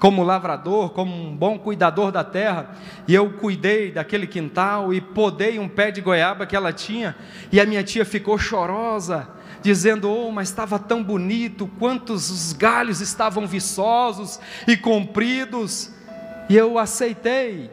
como 0.00 0.22
lavrador, 0.22 0.90
como 0.90 1.14
um 1.14 1.36
bom 1.36 1.58
cuidador 1.58 2.10
da 2.10 2.24
terra, 2.24 2.70
e 3.06 3.14
eu 3.14 3.32
cuidei 3.32 3.92
daquele 3.92 4.26
quintal 4.26 4.94
e 4.94 5.00
podei 5.00 5.58
um 5.58 5.68
pé 5.68 5.90
de 5.90 6.00
goiaba 6.00 6.46
que 6.46 6.56
ela 6.56 6.72
tinha, 6.72 7.14
e 7.52 7.60
a 7.60 7.66
minha 7.66 7.82
tia 7.82 8.04
ficou 8.04 8.38
chorosa, 8.38 9.28
dizendo: 9.64 10.10
Oh, 10.10 10.30
mas 10.30 10.50
estava 10.50 10.78
tão 10.78 11.02
bonito, 11.02 11.68
quantos 11.78 12.30
os 12.30 12.52
galhos 12.52 13.00
estavam 13.00 13.46
viçosos 13.46 14.38
e 14.68 14.76
compridos, 14.76 15.90
e 16.48 16.56
eu 16.56 16.78
aceitei 16.78 17.70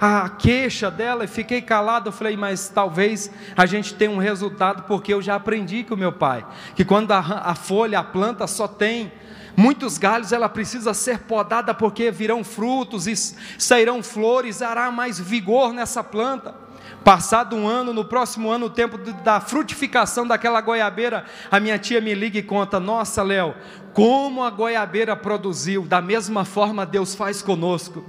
a 0.00 0.28
queixa 0.28 0.90
dela 0.90 1.24
e 1.24 1.28
fiquei 1.28 1.60
calado. 1.60 2.08
Eu 2.08 2.12
falei, 2.12 2.36
mas 2.36 2.68
talvez 2.68 3.30
a 3.56 3.66
gente 3.66 3.94
tenha 3.94 4.10
um 4.10 4.18
resultado, 4.18 4.84
porque 4.84 5.12
eu 5.12 5.20
já 5.20 5.34
aprendi 5.34 5.82
com 5.82 5.96
meu 5.96 6.12
pai, 6.12 6.46
que 6.76 6.84
quando 6.84 7.10
a, 7.10 7.18
a 7.18 7.54
folha, 7.56 7.98
a 7.98 8.04
planta 8.04 8.46
só 8.46 8.68
tem 8.68 9.12
muitos 9.56 9.98
galhos, 9.98 10.32
ela 10.32 10.48
precisa 10.48 10.94
ser 10.94 11.20
podada, 11.20 11.74
porque 11.74 12.10
virão 12.10 12.44
frutos 12.44 13.08
e 13.08 13.14
sairão 13.58 14.02
flores, 14.02 14.62
hará 14.62 14.90
mais 14.92 15.18
vigor 15.18 15.72
nessa 15.72 16.04
planta. 16.04 16.61
Passado 17.04 17.56
um 17.56 17.66
ano, 17.66 17.92
no 17.92 18.04
próximo 18.04 18.50
ano, 18.50 18.66
o 18.66 18.70
tempo 18.70 18.96
da 18.96 19.40
frutificação 19.40 20.26
daquela 20.26 20.60
goiabeira, 20.60 21.24
a 21.50 21.58
minha 21.58 21.78
tia 21.78 22.00
me 22.00 22.14
liga 22.14 22.38
e 22.38 22.42
conta: 22.42 22.78
Nossa, 22.78 23.22
Léo, 23.22 23.54
como 23.92 24.44
a 24.44 24.50
goiabeira 24.50 25.16
produziu, 25.16 25.82
da 25.82 26.00
mesma 26.00 26.44
forma 26.44 26.86
Deus 26.86 27.14
faz 27.14 27.42
conosco. 27.42 28.04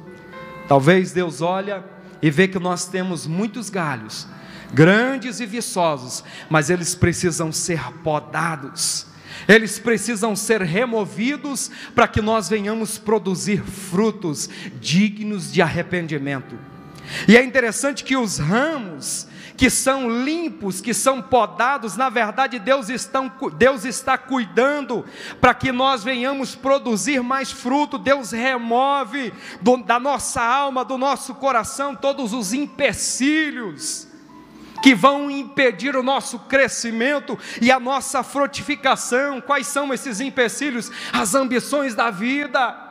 Talvez 0.67 1.11
Deus 1.11 1.41
olha 1.41 1.83
e 2.21 2.29
vê 2.29 2.47
que 2.47 2.59
nós 2.59 2.85
temos 2.85 3.25
muitos 3.25 3.69
galhos, 3.69 4.27
grandes 4.71 5.39
e 5.39 5.45
viçosos, 5.45 6.23
mas 6.49 6.69
eles 6.69 6.93
precisam 6.93 7.51
ser 7.51 7.81
podados. 8.03 9.07
Eles 9.47 9.79
precisam 9.79 10.35
ser 10.35 10.61
removidos 10.61 11.71
para 11.95 12.07
que 12.07 12.21
nós 12.21 12.47
venhamos 12.47 12.99
produzir 12.99 13.63
frutos 13.63 14.47
dignos 14.79 15.51
de 15.51 15.61
arrependimento. 15.61 16.55
E 17.27 17.37
é 17.37 17.43
interessante 17.43 18.03
que 18.03 18.17
os 18.17 18.37
ramos 18.37 19.27
que 19.55 19.69
são 19.69 20.09
limpos, 20.23 20.81
que 20.81 20.93
são 20.93 21.21
podados, 21.21 21.95
na 21.95 22.09
verdade 22.09 22.59
Deus, 22.59 22.89
estão, 22.89 23.31
Deus 23.55 23.85
está 23.85 24.17
cuidando 24.17 25.05
para 25.39 25.53
que 25.53 25.71
nós 25.71 26.03
venhamos 26.03 26.55
produzir 26.55 27.21
mais 27.21 27.51
fruto. 27.51 27.97
Deus 27.97 28.31
remove 28.31 29.33
do, 29.61 29.77
da 29.77 29.99
nossa 29.99 30.41
alma, 30.41 30.83
do 30.83 30.97
nosso 30.97 31.35
coração, 31.35 31.95
todos 31.95 32.33
os 32.33 32.53
empecilhos 32.53 34.07
que 34.81 34.93
vão 34.93 35.31
impedir 35.31 35.95
o 35.95 36.03
nosso 36.03 36.37
crescimento 36.39 37.39
e 37.61 37.71
a 37.71 37.79
nossa 37.79 38.21
frutificação. 38.21 39.39
Quais 39.39 39.67
são 39.67 39.93
esses 39.93 40.19
empecilhos? 40.19 40.91
As 41.13 41.33
ambições 41.33 41.95
da 41.95 42.11
vida 42.11 42.82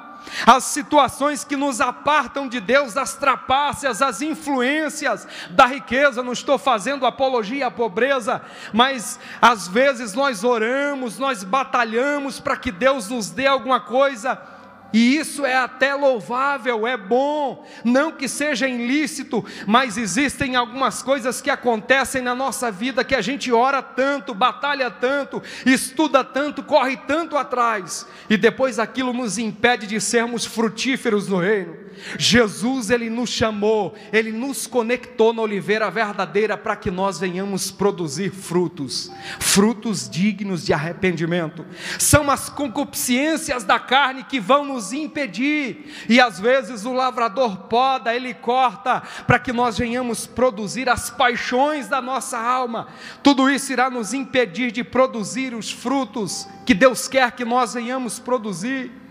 as 0.46 0.64
situações 0.64 1.44
que 1.44 1.56
nos 1.56 1.80
apartam 1.80 2.48
de 2.48 2.60
Deus, 2.60 2.96
as 2.96 3.14
trapácias, 3.14 4.02
as 4.02 4.22
influências 4.22 5.26
da 5.50 5.66
riqueza. 5.66 6.22
Não 6.22 6.32
estou 6.32 6.58
fazendo 6.58 7.06
apologia 7.06 7.66
à 7.66 7.70
pobreza, 7.70 8.42
mas 8.72 9.18
às 9.40 9.68
vezes 9.68 10.14
nós 10.14 10.44
oramos, 10.44 11.18
nós 11.18 11.44
batalhamos 11.44 12.40
para 12.40 12.56
que 12.56 12.70
Deus 12.70 13.08
nos 13.08 13.30
dê 13.30 13.46
alguma 13.46 13.80
coisa 13.80 14.51
e 14.92 15.16
isso 15.16 15.44
é 15.46 15.56
até 15.56 15.94
louvável, 15.94 16.86
é 16.86 16.96
bom, 16.96 17.66
não 17.84 18.12
que 18.12 18.28
seja 18.28 18.68
ilícito, 18.68 19.44
mas 19.66 19.96
existem 19.96 20.56
algumas 20.56 21.02
coisas 21.02 21.40
que 21.40 21.50
acontecem 21.50 22.22
na 22.22 22.34
nossa 22.34 22.70
vida 22.70 23.04
que 23.04 23.14
a 23.14 23.22
gente 23.22 23.52
ora 23.52 23.82
tanto, 23.82 24.34
batalha 24.34 24.90
tanto, 24.90 25.42
estuda 25.64 26.22
tanto, 26.22 26.62
corre 26.62 26.96
tanto 26.96 27.36
atrás, 27.36 28.06
e 28.28 28.36
depois 28.36 28.78
aquilo 28.78 29.12
nos 29.12 29.38
impede 29.38 29.86
de 29.86 30.00
sermos 30.00 30.44
frutíferos 30.44 31.28
no 31.28 31.38
reino. 31.38 31.91
Jesus, 32.18 32.90
ele 32.90 33.10
nos 33.10 33.30
chamou, 33.30 33.94
ele 34.12 34.32
nos 34.32 34.66
conectou 34.66 35.32
na 35.32 35.42
oliveira 35.42 35.90
verdadeira 35.90 36.56
para 36.56 36.76
que 36.76 36.90
nós 36.90 37.18
venhamos 37.18 37.70
produzir 37.70 38.30
frutos, 38.30 39.10
frutos 39.38 40.08
dignos 40.08 40.64
de 40.64 40.72
arrependimento. 40.72 41.64
São 41.98 42.30
as 42.30 42.48
concupiscências 42.48 43.64
da 43.64 43.78
carne 43.78 44.24
que 44.24 44.40
vão 44.40 44.64
nos 44.64 44.92
impedir, 44.92 45.92
e 46.08 46.20
às 46.20 46.38
vezes 46.38 46.84
o 46.84 46.92
lavrador 46.92 47.68
poda, 47.68 48.14
ele 48.14 48.34
corta, 48.34 49.02
para 49.26 49.38
que 49.38 49.52
nós 49.52 49.78
venhamos 49.78 50.26
produzir 50.26 50.88
as 50.88 51.10
paixões 51.10 51.88
da 51.88 52.00
nossa 52.00 52.38
alma, 52.38 52.88
tudo 53.22 53.50
isso 53.50 53.72
irá 53.72 53.90
nos 53.90 54.12
impedir 54.12 54.70
de 54.70 54.84
produzir 54.84 55.54
os 55.54 55.70
frutos 55.70 56.48
que 56.64 56.74
Deus 56.74 57.08
quer 57.08 57.32
que 57.32 57.44
nós 57.44 57.74
venhamos 57.74 58.18
produzir. 58.18 59.01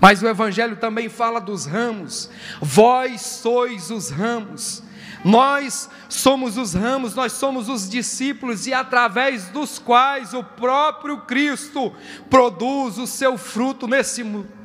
Mas 0.00 0.22
o 0.22 0.28
Evangelho 0.28 0.76
também 0.76 1.08
fala 1.08 1.40
dos 1.40 1.66
ramos, 1.66 2.30
vós 2.60 3.20
sois 3.22 3.90
os 3.90 4.10
ramos. 4.10 4.82
Nós 5.24 5.88
somos 6.08 6.56
os 6.56 6.74
ramos, 6.74 7.14
nós 7.14 7.32
somos 7.32 7.68
os 7.68 7.88
discípulos 7.88 8.66
e 8.66 8.74
através 8.74 9.48
dos 9.48 9.78
quais 9.78 10.34
o 10.34 10.44
próprio 10.44 11.18
Cristo 11.22 11.92
produz 12.30 12.98
o 12.98 13.06
seu 13.06 13.36
fruto 13.36 13.88
nesse 13.88 14.22
mundo. 14.22 14.55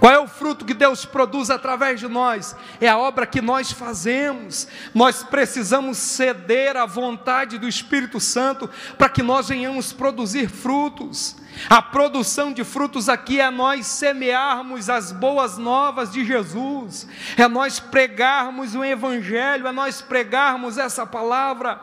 Qual 0.00 0.12
é 0.12 0.18
o 0.18 0.26
fruto 0.26 0.64
que 0.64 0.74
Deus 0.74 1.04
produz 1.04 1.50
através 1.50 2.00
de 2.00 2.08
nós? 2.08 2.56
É 2.80 2.88
a 2.88 2.98
obra 2.98 3.26
que 3.26 3.40
nós 3.40 3.72
fazemos. 3.72 4.66
Nós 4.94 5.22
precisamos 5.22 5.98
ceder 5.98 6.76
à 6.76 6.86
vontade 6.86 7.58
do 7.58 7.68
Espírito 7.68 8.20
Santo 8.20 8.68
para 8.98 9.08
que 9.08 9.22
nós 9.22 9.48
venhamos 9.48 9.92
produzir 9.92 10.48
frutos. 10.48 11.36
A 11.68 11.80
produção 11.80 12.52
de 12.52 12.64
frutos 12.64 13.08
aqui 13.08 13.40
é 13.40 13.50
nós 13.50 13.86
semearmos 13.86 14.90
as 14.90 15.12
boas 15.12 15.56
novas 15.56 16.10
de 16.10 16.24
Jesus, 16.24 17.06
é 17.36 17.46
nós 17.46 17.78
pregarmos 17.78 18.74
o 18.74 18.84
Evangelho, 18.84 19.68
é 19.68 19.72
nós 19.72 20.02
pregarmos 20.02 20.78
essa 20.78 21.06
palavra 21.06 21.80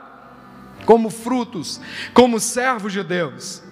como 0.85 1.09
frutos, 1.09 1.79
como 2.13 2.39
servos 2.39 2.91
de 2.91 3.03
Deus. 3.03 3.63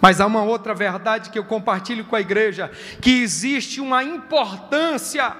Mas 0.00 0.20
há 0.20 0.26
uma 0.26 0.42
outra 0.42 0.74
verdade 0.74 1.30
que 1.30 1.38
eu 1.38 1.44
compartilho 1.44 2.04
com 2.04 2.16
a 2.16 2.20
igreja: 2.20 2.70
que 3.00 3.22
existe 3.22 3.80
uma 3.80 4.04
importância 4.04 5.34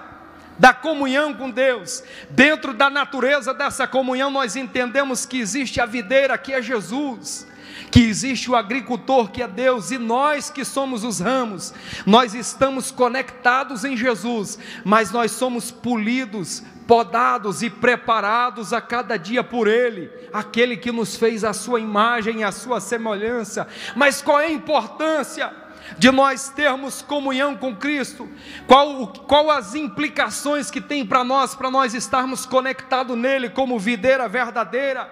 da 0.59 0.75
comunhão 0.75 1.33
com 1.33 1.51
Deus. 1.51 2.03
Dentro 2.31 2.75
da 2.75 2.91
natureza 2.91 3.55
dessa 3.55 3.87
comunhão, 3.87 4.31
nós 4.31 4.57
entendemos 4.57 5.25
que 5.25 5.39
existe 5.39 5.81
a 5.81 5.87
videira, 5.87 6.37
que 6.37 6.53
é 6.53 6.61
Jesus, 6.61 7.47
que 7.91 8.01
existe 8.01 8.51
o 8.51 8.57
agricultor, 8.57 9.31
que 9.31 9.43
é 9.43 9.49
Deus, 9.49 9.91
e 9.91 9.99
nós 9.99 10.51
que 10.51 10.65
somos 10.65 11.05
os 11.05 11.21
ramos, 11.21 11.73
nós 12.05 12.35
estamos 12.35 12.91
conectados 12.91 13.85
em 13.85 13.97
Jesus, 13.97 14.59
mas 14.85 15.13
nós 15.13 15.31
somos 15.31 15.71
polidos 15.71 16.63
podados 16.89 17.63
e 17.63 17.69
preparados 17.69 18.73
a 18.73 18.81
cada 18.81 19.19
dia 19.19 19.45
por 19.45 19.69
Ele, 19.69 20.11
aquele 20.33 20.75
que 20.75 20.91
nos 20.91 21.17
fez 21.17 21.45
a 21.45 21.53
sua 21.53 21.79
imagem 21.79 22.41
e 22.41 22.45
a 22.45 22.51
sua 22.51 22.81
semelhança. 22.81 23.69
Mas 23.95 24.23
qual 24.23 24.41
é 24.41 24.47
a 24.47 24.51
importância? 24.51 25.69
de 25.97 26.11
nós 26.11 26.51
termos 26.51 27.01
comunhão 27.01 27.57
com 27.57 27.75
Cristo, 27.75 28.29
qual, 28.67 29.07
qual 29.27 29.51
as 29.51 29.75
implicações 29.75 30.71
que 30.71 30.83
tem 30.83 31.07
para 31.07 31.25
nós, 31.25 31.55
para 31.55 31.71
nós 31.71 31.95
estarmos 31.95 32.45
conectados 32.45 33.17
nele 33.17 33.49
como 33.49 33.79
videira 33.79 34.29
verdadeira. 34.29 35.11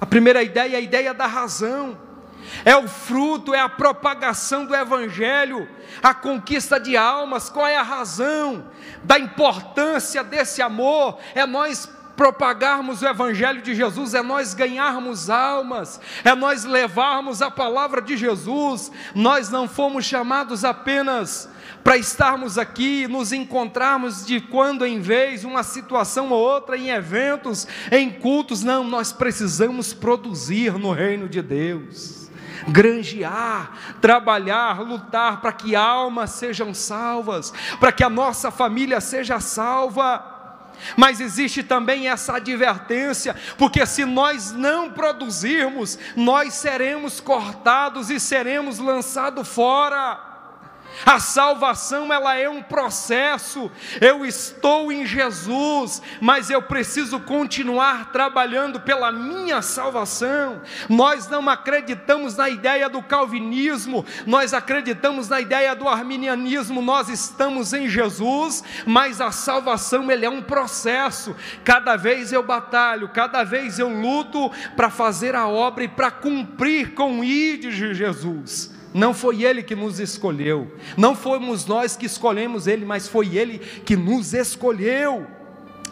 A 0.00 0.04
primeira 0.04 0.42
ideia 0.42 0.74
é 0.74 0.78
a 0.78 0.80
ideia 0.80 1.14
da 1.14 1.28
razão 1.28 1.96
é 2.64 2.76
o 2.76 2.88
fruto, 2.88 3.54
é 3.54 3.60
a 3.60 3.68
propagação 3.68 4.64
do 4.64 4.74
Evangelho, 4.74 5.68
a 6.02 6.14
conquista 6.14 6.78
de 6.78 6.96
almas. 6.96 7.48
Qual 7.48 7.66
é 7.66 7.76
a 7.76 7.82
razão 7.82 8.66
da 9.02 9.18
importância 9.18 10.22
desse 10.22 10.62
amor? 10.62 11.18
É 11.34 11.46
nós 11.46 11.88
propagarmos 12.16 13.02
o 13.02 13.06
Evangelho 13.06 13.60
de 13.60 13.74
Jesus, 13.74 14.14
é 14.14 14.22
nós 14.22 14.54
ganharmos 14.54 15.28
almas, 15.28 16.00
é 16.24 16.34
nós 16.34 16.64
levarmos 16.64 17.42
a 17.42 17.50
palavra 17.50 18.00
de 18.00 18.16
Jesus. 18.16 18.90
Nós 19.14 19.50
não 19.50 19.68
fomos 19.68 20.04
chamados 20.04 20.64
apenas 20.64 21.48
para 21.82 21.96
estarmos 21.96 22.56
aqui, 22.56 23.06
nos 23.08 23.32
encontrarmos 23.32 24.24
de 24.24 24.40
quando 24.40 24.86
em 24.86 25.00
vez, 25.00 25.44
uma 25.44 25.62
situação 25.62 26.30
ou 26.30 26.40
outra, 26.40 26.76
em 26.76 26.90
eventos, 26.90 27.66
em 27.90 28.10
cultos, 28.10 28.62
não, 28.62 28.84
nós 28.84 29.12
precisamos 29.12 29.92
produzir 29.92 30.78
no 30.78 30.92
reino 30.92 31.28
de 31.28 31.42
Deus. 31.42 32.23
Granjear, 32.68 33.72
trabalhar, 34.00 34.80
lutar 34.80 35.40
para 35.40 35.52
que 35.52 35.74
almas 35.74 36.30
sejam 36.30 36.72
salvas, 36.74 37.52
para 37.80 37.92
que 37.92 38.04
a 38.04 38.10
nossa 38.10 38.50
família 38.50 39.00
seja 39.00 39.40
salva. 39.40 40.32
Mas 40.96 41.20
existe 41.20 41.62
também 41.62 42.08
essa 42.08 42.36
advertência, 42.36 43.34
porque 43.56 43.86
se 43.86 44.04
nós 44.04 44.52
não 44.52 44.90
produzirmos, 44.90 45.98
nós 46.16 46.54
seremos 46.54 47.20
cortados 47.20 48.10
e 48.10 48.18
seremos 48.18 48.78
lançados 48.78 49.48
fora. 49.48 50.33
A 51.04 51.18
salvação 51.18 52.12
ela 52.12 52.36
é 52.36 52.48
um 52.48 52.62
processo. 52.62 53.70
Eu 54.00 54.24
estou 54.24 54.92
em 54.92 55.06
Jesus, 55.06 56.02
mas 56.20 56.50
eu 56.50 56.62
preciso 56.62 57.20
continuar 57.20 58.12
trabalhando 58.12 58.80
pela 58.80 59.10
minha 59.10 59.62
salvação. 59.62 60.60
Nós 60.88 61.28
não 61.28 61.48
acreditamos 61.48 62.36
na 62.36 62.48
ideia 62.48 62.88
do 62.88 63.02
calvinismo, 63.02 64.04
nós 64.26 64.54
acreditamos 64.54 65.28
na 65.28 65.40
ideia 65.40 65.74
do 65.74 65.88
arminianismo. 65.88 66.82
Nós 66.82 67.08
estamos 67.08 67.72
em 67.72 67.88
Jesus, 67.88 68.62
mas 68.86 69.20
a 69.20 69.30
salvação 69.30 70.10
ele 70.10 70.26
é 70.26 70.30
um 70.30 70.42
processo. 70.42 71.34
Cada 71.64 71.96
vez 71.96 72.32
eu 72.32 72.42
batalho, 72.42 73.08
cada 73.08 73.42
vez 73.42 73.78
eu 73.78 73.88
luto 73.88 74.50
para 74.76 74.90
fazer 74.90 75.34
a 75.34 75.48
obra 75.48 75.84
e 75.84 75.88
para 75.88 76.10
cumprir 76.10 76.94
com 76.94 77.20
o 77.20 77.24
ID 77.24 77.62
de 77.62 77.94
Jesus. 77.94 78.73
Não 78.94 79.12
foi 79.12 79.42
Ele 79.42 79.60
que 79.60 79.74
nos 79.74 79.98
escolheu, 79.98 80.70
não 80.96 81.16
fomos 81.16 81.66
nós 81.66 81.96
que 81.96 82.06
escolhemos 82.06 82.68
Ele, 82.68 82.84
mas 82.84 83.08
foi 83.08 83.36
Ele 83.36 83.58
que 83.58 83.96
nos 83.96 84.32
escolheu. 84.32 85.26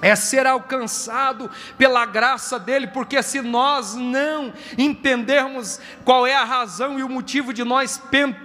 É 0.02 0.14
ser 0.14 0.46
alcançado 0.46 1.50
pela 1.78 2.04
graça 2.04 2.58
dele, 2.58 2.88
porque 2.88 3.22
se 3.22 3.40
nós 3.40 3.94
não 3.94 4.52
entendermos 4.76 5.80
qual 6.04 6.26
é 6.26 6.34
a 6.34 6.44
razão 6.44 6.98
e 6.98 7.02
o 7.02 7.08
motivo 7.08 7.54
de 7.54 7.62
nós 7.62 8.02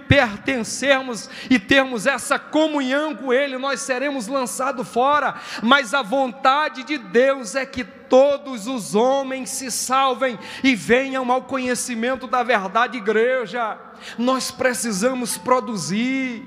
pertencermos 0.08 1.28
e 1.50 1.58
termos 1.58 2.06
essa 2.06 2.38
comunhão 2.38 3.14
com 3.14 3.32
Ele, 3.32 3.58
nós 3.58 3.80
seremos 3.80 4.28
lançados 4.28 4.88
fora, 4.88 5.34
mas 5.62 5.92
a 5.92 6.00
vontade 6.00 6.84
de 6.84 6.96
Deus 6.96 7.54
é 7.54 7.66
que 7.66 7.84
todos 7.84 8.66
os 8.66 8.94
homens 8.94 9.50
se 9.50 9.70
salvem 9.70 10.38
e 10.62 10.74
venham 10.74 11.30
ao 11.30 11.42
conhecimento 11.42 12.26
da 12.26 12.42
verdade, 12.42 12.96
igreja. 12.96 13.78
Nós 14.16 14.50
precisamos 14.50 15.36
produzir, 15.36 16.46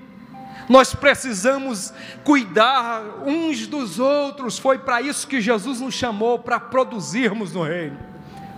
nós 0.71 0.95
precisamos 0.95 1.93
cuidar 2.23 3.03
uns 3.25 3.67
dos 3.67 3.99
outros. 3.99 4.57
Foi 4.57 4.79
para 4.79 5.01
isso 5.01 5.27
que 5.27 5.41
Jesus 5.41 5.81
nos 5.81 5.93
chamou 5.93 6.39
para 6.39 6.61
produzirmos 6.61 7.51
no 7.51 7.61
reino. 7.61 7.99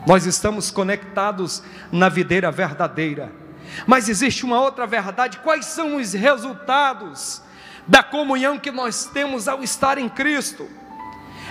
Nós 0.05 0.27
estamos 0.27 0.69
conectados 0.69 1.63
na 1.91 2.09
videira 2.09 2.51
verdadeira. 2.51 3.31
Mas 3.87 4.09
existe 4.09 4.45
uma 4.45 4.61
outra 4.61 4.85
verdade: 4.85 5.39
quais 5.39 5.65
são 5.65 5.95
os 5.95 6.13
resultados 6.13 7.41
da 7.87 8.03
comunhão 8.03 8.59
que 8.59 8.69
nós 8.69 9.05
temos 9.05 9.47
ao 9.47 9.63
estar 9.63 9.97
em 9.97 10.07
Cristo? 10.07 10.69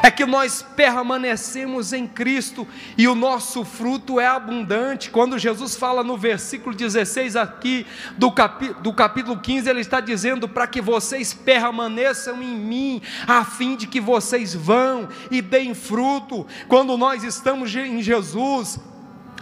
É 0.03 0.11
que 0.11 0.27
nós 0.27 0.63
permanecemos 0.75 1.93
em 1.93 2.07
Cristo 2.07 2.67
e 2.99 3.07
o 3.07 3.15
nosso 3.15 3.65
fruto 3.65 4.19
é 4.19 4.27
abundante. 4.27 5.11
Quando 5.11 5.39
Jesus 5.39 5.77
fala 5.77 6.03
no 6.03 6.19
versículo 6.19 6.75
16 6.75 7.37
aqui 7.37 7.87
do, 8.19 8.33
capi, 8.33 8.75
do 8.81 8.93
capítulo 8.93 9.39
15, 9.39 9.71
ele 9.71 9.81
está 9.81 10.01
dizendo 10.01 10.49
para 10.49 10.67
que 10.67 10.81
vocês 10.81 11.33
permaneçam 11.33 12.43
em 12.43 12.57
mim, 12.57 13.03
a 13.27 13.45
fim 13.45 13.77
de 13.77 13.87
que 13.87 14.01
vocês 14.01 14.53
vão 14.55 15.09
e 15.31 15.41
deem 15.41 15.73
fruto. 15.73 16.47
Quando 16.67 16.97
nós 16.99 17.23
estamos 17.23 17.75
em 17.75 18.03
Jesus, 18.03 18.81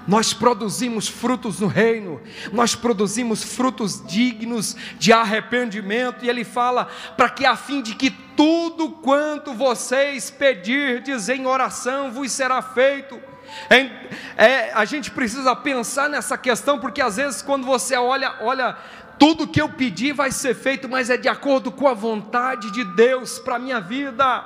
nós 0.06 0.32
produzimos 0.32 1.08
frutos 1.08 1.60
no 1.60 1.66
reino, 1.66 2.20
nós 2.52 2.74
produzimos 2.74 3.42
frutos 3.42 4.04
dignos 4.06 4.76
de 4.98 5.12
arrependimento, 5.12 6.24
e 6.24 6.28
ele 6.28 6.44
fala 6.44 6.86
para 7.16 7.28
que 7.28 7.44
a 7.44 7.56
fim 7.56 7.82
de 7.82 7.94
que 7.94 8.10
tudo 8.10 8.90
quanto 8.90 9.52
vocês 9.52 10.30
pedirdes 10.30 11.28
em 11.28 11.46
oração 11.46 12.10
vos 12.10 12.32
será 12.32 12.62
feito. 12.62 13.20
É, 13.68 13.90
é, 14.36 14.72
a 14.72 14.84
gente 14.84 15.10
precisa 15.10 15.54
pensar 15.56 16.08
nessa 16.08 16.38
questão, 16.38 16.78
porque 16.78 17.00
às 17.00 17.16
vezes 17.16 17.42
quando 17.42 17.66
você 17.66 17.96
olha, 17.96 18.36
olha, 18.40 18.76
tudo 19.18 19.46
que 19.46 19.60
eu 19.60 19.68
pedi 19.68 20.12
vai 20.12 20.30
ser 20.30 20.54
feito, 20.54 20.88
mas 20.88 21.10
é 21.10 21.16
de 21.16 21.28
acordo 21.28 21.70
com 21.70 21.86
a 21.86 21.92
vontade 21.92 22.70
de 22.70 22.84
Deus 22.84 23.38
para 23.38 23.56
a 23.56 23.58
minha 23.58 23.80
vida. 23.80 24.44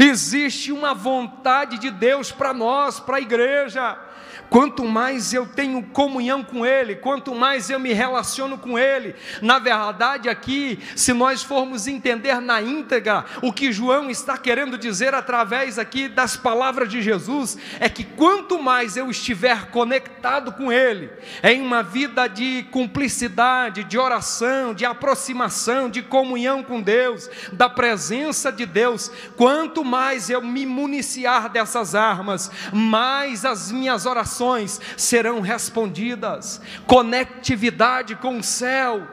Existe 0.00 0.72
uma 0.72 0.94
vontade 0.94 1.78
de 1.78 1.90
Deus 1.90 2.32
para 2.32 2.54
nós, 2.54 2.98
para 2.98 3.18
a 3.18 3.20
igreja. 3.20 3.98
Quanto 4.48 4.84
mais 4.84 5.32
eu 5.32 5.46
tenho 5.46 5.82
comunhão 5.82 6.42
com 6.42 6.64
Ele, 6.64 6.96
quanto 6.96 7.34
mais 7.34 7.68
eu 7.68 7.80
me 7.80 7.92
relaciono 7.92 8.56
com 8.56 8.78
Ele, 8.78 9.14
na 9.42 9.58
verdade, 9.58 10.28
aqui, 10.28 10.78
se 10.94 11.12
nós 11.12 11.42
formos 11.42 11.86
entender 11.86 12.40
na 12.40 12.62
íntegra 12.62 13.24
o 13.42 13.52
que 13.52 13.72
João 13.72 14.08
está 14.08 14.38
querendo 14.38 14.78
dizer 14.78 15.14
através 15.14 15.78
aqui 15.78 16.08
das 16.08 16.36
palavras 16.36 16.88
de 16.88 17.02
Jesus, 17.02 17.58
é 17.80 17.88
que 17.88 18.04
quanto 18.04 18.62
mais 18.62 18.96
eu 18.96 19.10
estiver 19.10 19.70
conectado 19.70 20.52
com 20.52 20.70
Ele, 20.70 21.10
em 21.42 21.60
uma 21.60 21.82
vida 21.82 22.28
de 22.28 22.64
cumplicidade, 22.70 23.84
de 23.84 23.98
oração, 23.98 24.72
de 24.72 24.84
aproximação, 24.84 25.90
de 25.90 26.02
comunhão 26.02 26.62
com 26.62 26.80
Deus, 26.80 27.28
da 27.52 27.68
presença 27.68 28.52
de 28.52 28.64
Deus, 28.64 29.10
quanto 29.36 29.84
mais 29.84 30.30
eu 30.30 30.40
me 30.40 30.64
municiar 30.64 31.48
dessas 31.48 31.94
armas, 31.94 32.50
mais 32.72 33.44
as 33.44 33.72
minhas 33.72 34.06
orações 34.06 34.35
orações 34.36 34.80
serão 34.96 35.40
respondidas, 35.40 36.60
conectividade 36.86 38.14
com 38.16 38.38
o 38.38 38.42
céu, 38.42 39.06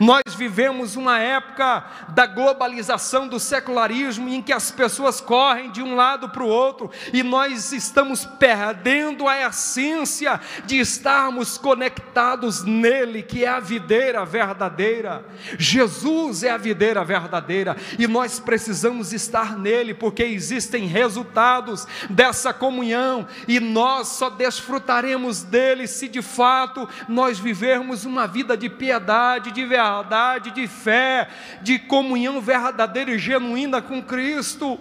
nós 0.00 0.22
vivemos 0.36 0.96
uma 0.96 1.18
época 1.18 1.84
da 2.08 2.26
globalização, 2.26 3.28
do 3.28 3.38
secularismo, 3.38 4.28
em 4.28 4.42
que 4.42 4.52
as 4.52 4.70
pessoas 4.70 5.20
correm 5.20 5.70
de 5.70 5.82
um 5.82 5.94
lado 5.94 6.28
para 6.28 6.42
o 6.42 6.48
outro 6.48 6.90
e 7.12 7.22
nós 7.22 7.72
estamos 7.72 8.24
perdendo 8.24 9.28
a 9.28 9.40
essência 9.40 10.40
de 10.64 10.78
estarmos 10.78 11.58
conectados 11.58 12.64
nele, 12.64 13.22
que 13.22 13.44
é 13.44 13.48
a 13.48 13.60
videira 13.60 14.24
verdadeira. 14.24 15.24
Jesus 15.58 16.42
é 16.42 16.50
a 16.50 16.56
videira 16.56 17.04
verdadeira 17.04 17.76
e 17.98 18.06
nós 18.06 18.38
precisamos 18.38 19.12
estar 19.12 19.58
nele, 19.58 19.94
porque 19.94 20.22
existem 20.22 20.86
resultados 20.86 21.86
dessa 22.10 22.52
comunhão 22.52 23.26
e 23.46 23.60
nós 23.60 24.08
só 24.08 24.30
desfrutaremos 24.30 25.42
dele 25.42 25.86
se 25.86 26.08
de 26.08 26.22
fato 26.22 26.88
nós 27.08 27.38
vivermos 27.38 28.04
uma 28.04 28.26
vida 28.26 28.56
de 28.56 28.68
piedade, 28.68 29.50
de 29.50 29.64
verdade, 29.74 30.52
de 30.52 30.68
fé, 30.68 31.28
de 31.60 31.78
comunhão 31.78 32.40
verdadeira 32.40 33.10
e 33.10 33.18
genuína 33.18 33.82
com 33.82 34.00
Cristo. 34.00 34.78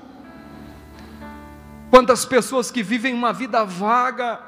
Quantas 1.89 2.25
pessoas 2.25 2.69
que 2.69 2.83
vivem 2.83 3.13
uma 3.13 3.33
vida 3.33 3.63
vaga, 3.63 4.39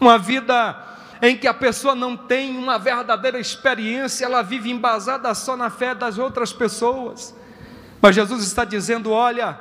uma 0.00 0.18
vida 0.18 0.76
em 1.20 1.36
que 1.36 1.48
a 1.48 1.54
pessoa 1.54 1.94
não 1.94 2.16
tem 2.16 2.56
uma 2.56 2.78
verdadeira 2.78 3.40
experiência, 3.40 4.24
ela 4.24 4.42
vive 4.42 4.70
embasada 4.70 5.34
só 5.34 5.56
na 5.56 5.70
fé 5.70 5.94
das 5.94 6.18
outras 6.18 6.52
pessoas. 6.52 7.34
Mas 8.00 8.14
Jesus 8.14 8.44
está 8.44 8.64
dizendo: 8.64 9.10
olha, 9.10 9.58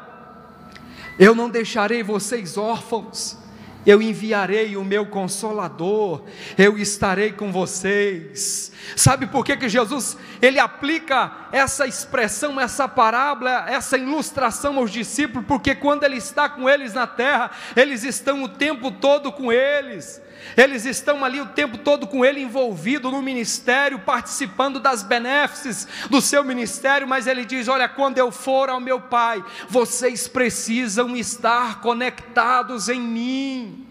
eu 1.17 1.33
não 1.33 1.49
deixarei 1.49 2.03
vocês 2.03 2.57
órfãos, 2.57 3.37
eu 3.85 4.01
enviarei 4.01 4.75
o 4.75 4.83
meu 4.83 5.05
consolador, 5.05 6.23
eu 6.57 6.77
estarei 6.77 7.31
com 7.31 7.51
vocês. 7.51 8.71
Sabe 8.95 9.27
por 9.27 9.43
que, 9.45 9.55
que 9.55 9.69
Jesus 9.69 10.17
ele 10.41 10.59
aplica 10.59 11.47
essa 11.51 11.87
expressão, 11.87 12.59
essa 12.59 12.87
parábola, 12.87 13.65
essa 13.69 13.97
ilustração 13.97 14.77
aos 14.77 14.91
discípulos? 14.91 15.45
Porque 15.47 15.75
quando 15.75 16.03
ele 16.03 16.17
está 16.17 16.49
com 16.49 16.69
eles 16.69 16.93
na 16.93 17.07
terra, 17.07 17.51
eles 17.75 18.03
estão 18.03 18.43
o 18.43 18.49
tempo 18.49 18.91
todo 18.91 19.31
com 19.31 19.51
eles. 19.51 20.21
Eles 20.55 20.85
estão 20.85 21.23
ali 21.25 21.41
o 21.41 21.47
tempo 21.47 21.77
todo 21.77 22.07
com 22.07 22.23
ele 22.23 22.41
envolvido 22.41 23.11
no 23.11 23.21
ministério, 23.21 23.99
participando 23.99 24.79
das 24.79 25.03
benéfices 25.03 25.87
do 26.09 26.21
seu 26.21 26.43
ministério, 26.43 27.07
mas 27.07 27.27
ele 27.27 27.45
diz: 27.45 27.67
Olha, 27.67 27.89
quando 27.89 28.17
eu 28.17 28.31
for 28.31 28.69
ao 28.69 28.79
meu 28.79 29.01
Pai, 29.01 29.43
vocês 29.67 30.27
precisam 30.27 31.15
estar 31.15 31.81
conectados 31.81 32.89
em 32.89 32.99
mim. 32.99 33.85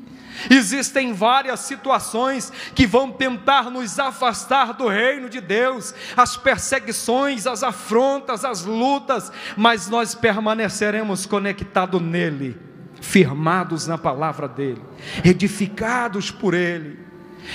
Existem 0.50 1.12
várias 1.12 1.60
situações 1.60 2.52
que 2.74 2.86
vão 2.86 3.10
tentar 3.10 3.70
nos 3.70 3.98
afastar 3.98 4.72
do 4.72 4.88
reino 4.88 5.28
de 5.28 5.40
Deus, 5.40 5.94
as 6.16 6.36
perseguições, 6.36 7.46
as 7.46 7.62
afrontas, 7.62 8.44
as 8.44 8.64
lutas, 8.64 9.30
mas 9.56 9.88
nós 9.88 10.14
permaneceremos 10.14 11.24
conectados 11.24 12.02
nele 12.02 12.73
firmados 13.04 13.86
na 13.86 13.98
palavra 13.98 14.48
dele, 14.48 14.82
edificados 15.22 16.30
por 16.30 16.54
ele. 16.54 16.98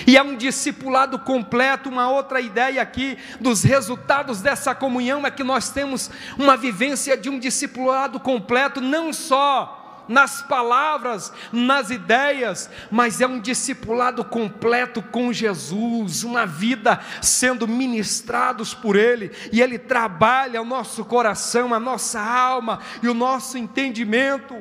E 0.05 0.15
é 0.15 0.21
um 0.21 0.38
discipulado 0.38 1.17
completo. 1.17 1.89
Uma 1.89 2.09
outra 2.09 2.39
ideia 2.39 2.79
aqui 2.79 3.17
dos 3.41 3.63
resultados 3.63 4.39
dessa 4.39 4.75
comunhão 4.75 5.25
é 5.25 5.31
que 5.31 5.43
nós 5.43 5.69
temos 5.69 6.12
uma 6.38 6.55
vivência 6.55 7.17
de 7.17 7.27
um 7.27 7.39
discipulado 7.39 8.19
completo, 8.19 8.79
não 8.79 9.12
só 9.12 10.05
nas 10.07 10.41
palavras, 10.41 11.31
nas 11.51 11.91
ideias, 11.91 12.69
mas 12.89 13.21
é 13.21 13.27
um 13.27 13.39
discipulado 13.39 14.23
completo 14.23 15.01
com 15.03 15.31
Jesus, 15.31 16.23
uma 16.23 16.45
vida 16.47 16.99
sendo 17.21 17.67
ministrados 17.67 18.73
por 18.73 18.95
Ele, 18.95 19.31
e 19.51 19.62
Ele 19.62 19.77
trabalha 19.77 20.62
o 20.62 20.65
nosso 20.65 21.05
coração, 21.05 21.75
a 21.75 21.79
nossa 21.79 22.19
alma 22.19 22.79
e 23.03 23.07
o 23.07 23.13
nosso 23.13 23.57
entendimento. 23.57 24.55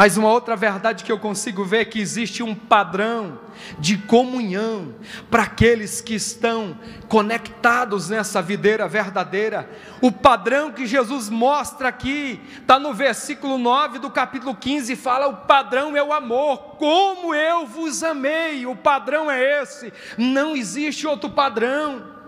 Mas 0.00 0.16
uma 0.16 0.30
outra 0.30 0.56
verdade 0.56 1.04
que 1.04 1.12
eu 1.12 1.18
consigo 1.18 1.62
ver 1.62 1.80
é 1.80 1.84
que 1.84 2.00
existe 2.00 2.42
um 2.42 2.54
padrão 2.54 3.38
de 3.78 3.98
comunhão 3.98 4.94
para 5.30 5.42
aqueles 5.42 6.00
que 6.00 6.14
estão 6.14 6.74
conectados 7.06 8.08
nessa 8.08 8.40
videira 8.40 8.88
verdadeira. 8.88 9.68
O 10.00 10.10
padrão 10.10 10.72
que 10.72 10.86
Jesus 10.86 11.28
mostra 11.28 11.88
aqui, 11.88 12.40
está 12.62 12.78
no 12.78 12.94
versículo 12.94 13.58
9 13.58 13.98
do 13.98 14.10
capítulo 14.10 14.54
15, 14.54 14.96
fala: 14.96 15.26
o 15.26 15.36
padrão 15.46 15.94
é 15.94 16.02
o 16.02 16.14
amor, 16.14 16.76
como 16.78 17.34
eu 17.34 17.66
vos 17.66 18.02
amei, 18.02 18.64
o 18.64 18.74
padrão 18.74 19.30
é 19.30 19.60
esse, 19.60 19.92
não 20.16 20.56
existe 20.56 21.06
outro 21.06 21.28
padrão. 21.28 22.19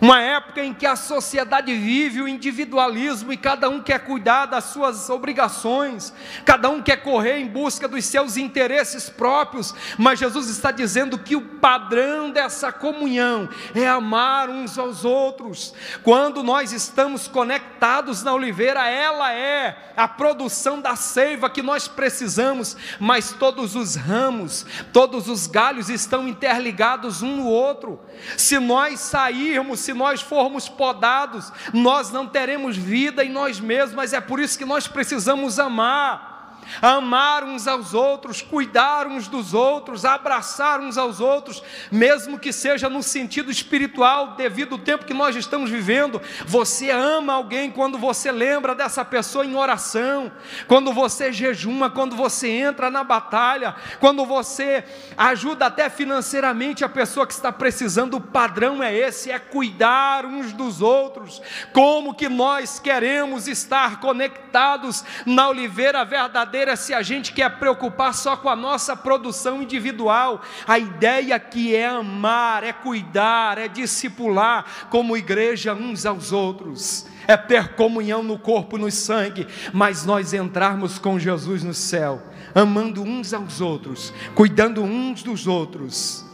Uma 0.00 0.22
época 0.22 0.64
em 0.64 0.72
que 0.72 0.86
a 0.86 0.96
sociedade 0.96 1.74
vive 1.74 2.22
o 2.22 2.28
individualismo 2.28 3.34
e 3.34 3.36
cada 3.36 3.68
um 3.68 3.82
quer 3.82 3.98
cuidar 4.00 4.46
das 4.46 4.64
suas 4.64 5.10
obrigações, 5.10 6.14
cada 6.44 6.70
um 6.70 6.80
quer 6.80 7.02
correr 7.02 7.38
em 7.38 7.46
busca 7.46 7.86
dos 7.86 8.06
seus 8.06 8.38
interesses 8.38 9.10
próprios, 9.10 9.74
mas 9.98 10.18
Jesus 10.18 10.48
está 10.48 10.70
dizendo 10.70 11.18
que 11.18 11.36
o 11.36 11.42
padrão 11.42 12.30
dessa 12.30 12.72
comunhão 12.72 13.46
é 13.74 13.86
amar 13.86 14.48
uns 14.48 14.78
aos 14.78 15.04
outros. 15.04 15.74
Quando 16.02 16.42
nós 16.42 16.72
estamos 16.72 17.28
conectados 17.28 18.22
na 18.22 18.32
oliveira, 18.32 18.88
ela 18.88 19.30
é 19.34 19.92
a 19.94 20.08
produção 20.08 20.80
da 20.80 20.96
seiva 20.96 21.50
que 21.50 21.60
nós 21.60 21.86
precisamos, 21.86 22.74
mas 22.98 23.32
todos 23.32 23.76
os 23.76 23.96
ramos, 23.96 24.64
todos 24.94 25.28
os 25.28 25.46
galhos 25.46 25.90
estão 25.90 26.26
interligados 26.26 27.20
um 27.20 27.36
no 27.36 27.46
outro. 27.46 28.00
Se 28.38 28.58
nós 28.58 29.00
sairmos, 29.00 29.89
se 29.90 29.94
nós 29.94 30.22
formos 30.22 30.68
podados, 30.68 31.52
nós 31.74 32.12
não 32.12 32.26
teremos 32.26 32.76
vida 32.76 33.24
em 33.24 33.28
nós 33.28 33.58
mesmos, 33.58 33.94
mas 33.94 34.12
é 34.12 34.20
por 34.20 34.38
isso 34.38 34.56
que 34.56 34.64
nós 34.64 34.86
precisamos 34.86 35.58
amar 35.58 36.30
amar 36.80 37.44
uns 37.44 37.66
aos 37.66 37.94
outros, 37.94 38.42
cuidar 38.42 39.06
uns 39.06 39.28
dos 39.28 39.54
outros, 39.54 40.04
abraçar 40.04 40.80
uns 40.80 40.96
aos 40.96 41.20
outros, 41.20 41.62
mesmo 41.90 42.38
que 42.38 42.52
seja 42.52 42.88
no 42.88 43.02
sentido 43.02 43.50
espiritual, 43.50 44.34
devido 44.36 44.74
ao 44.74 44.78
tempo 44.78 45.04
que 45.04 45.14
nós 45.14 45.34
estamos 45.36 45.70
vivendo. 45.70 46.20
Você 46.46 46.90
ama 46.90 47.34
alguém 47.34 47.70
quando 47.70 47.98
você 47.98 48.30
lembra 48.30 48.74
dessa 48.74 49.04
pessoa 49.04 49.44
em 49.44 49.54
oração, 49.54 50.30
quando 50.66 50.92
você 50.92 51.32
jejuma, 51.32 51.90
quando 51.90 52.16
você 52.16 52.48
entra 52.48 52.90
na 52.90 53.02
batalha, 53.02 53.74
quando 53.98 54.24
você 54.24 54.84
ajuda 55.16 55.66
até 55.66 55.88
financeiramente 55.88 56.84
a 56.84 56.88
pessoa 56.88 57.26
que 57.26 57.32
está 57.32 57.52
precisando. 57.52 58.14
O 58.14 58.20
padrão 58.20 58.82
é 58.82 58.94
esse: 58.94 59.30
é 59.30 59.38
cuidar 59.38 60.24
uns 60.24 60.52
dos 60.52 60.80
outros. 60.82 61.40
Como 61.72 62.14
que 62.14 62.28
nós 62.28 62.78
queremos 62.78 63.48
estar 63.48 64.00
conectados 64.00 65.04
na 65.26 65.48
oliveira 65.48 66.04
verdadeira? 66.04 66.59
Se 66.76 66.94
a 66.94 67.02
gente 67.02 67.32
quer 67.32 67.58
preocupar 67.58 68.14
só 68.14 68.36
com 68.36 68.48
a 68.48 68.56
nossa 68.56 68.96
produção 68.96 69.62
individual. 69.62 70.42
A 70.66 70.78
ideia 70.78 71.36
aqui 71.36 71.74
é 71.74 71.86
amar, 71.86 72.62
é 72.64 72.72
cuidar, 72.72 73.58
é 73.58 73.68
discipular 73.68 74.88
como 74.90 75.16
igreja 75.16 75.74
uns 75.74 76.06
aos 76.06 76.32
outros. 76.32 77.06
É 77.26 77.36
ter 77.36 77.74
comunhão 77.74 78.22
no 78.22 78.38
corpo 78.38 78.76
e 78.76 78.80
no 78.80 78.90
sangue, 78.90 79.46
mas 79.72 80.04
nós 80.04 80.32
entrarmos 80.32 80.98
com 80.98 81.18
Jesus 81.18 81.62
no 81.62 81.74
céu, 81.74 82.22
amando 82.54 83.02
uns 83.02 83.32
aos 83.32 83.60
outros, 83.60 84.12
cuidando 84.34 84.82
uns 84.82 85.22
dos 85.22 85.46
outros. 85.46 86.24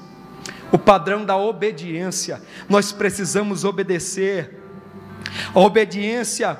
O 0.72 0.78
padrão 0.78 1.24
da 1.24 1.36
obediência, 1.36 2.42
nós 2.68 2.92
precisamos 2.92 3.64
obedecer. 3.64 4.62
A 5.54 5.60
obediência 5.60 6.58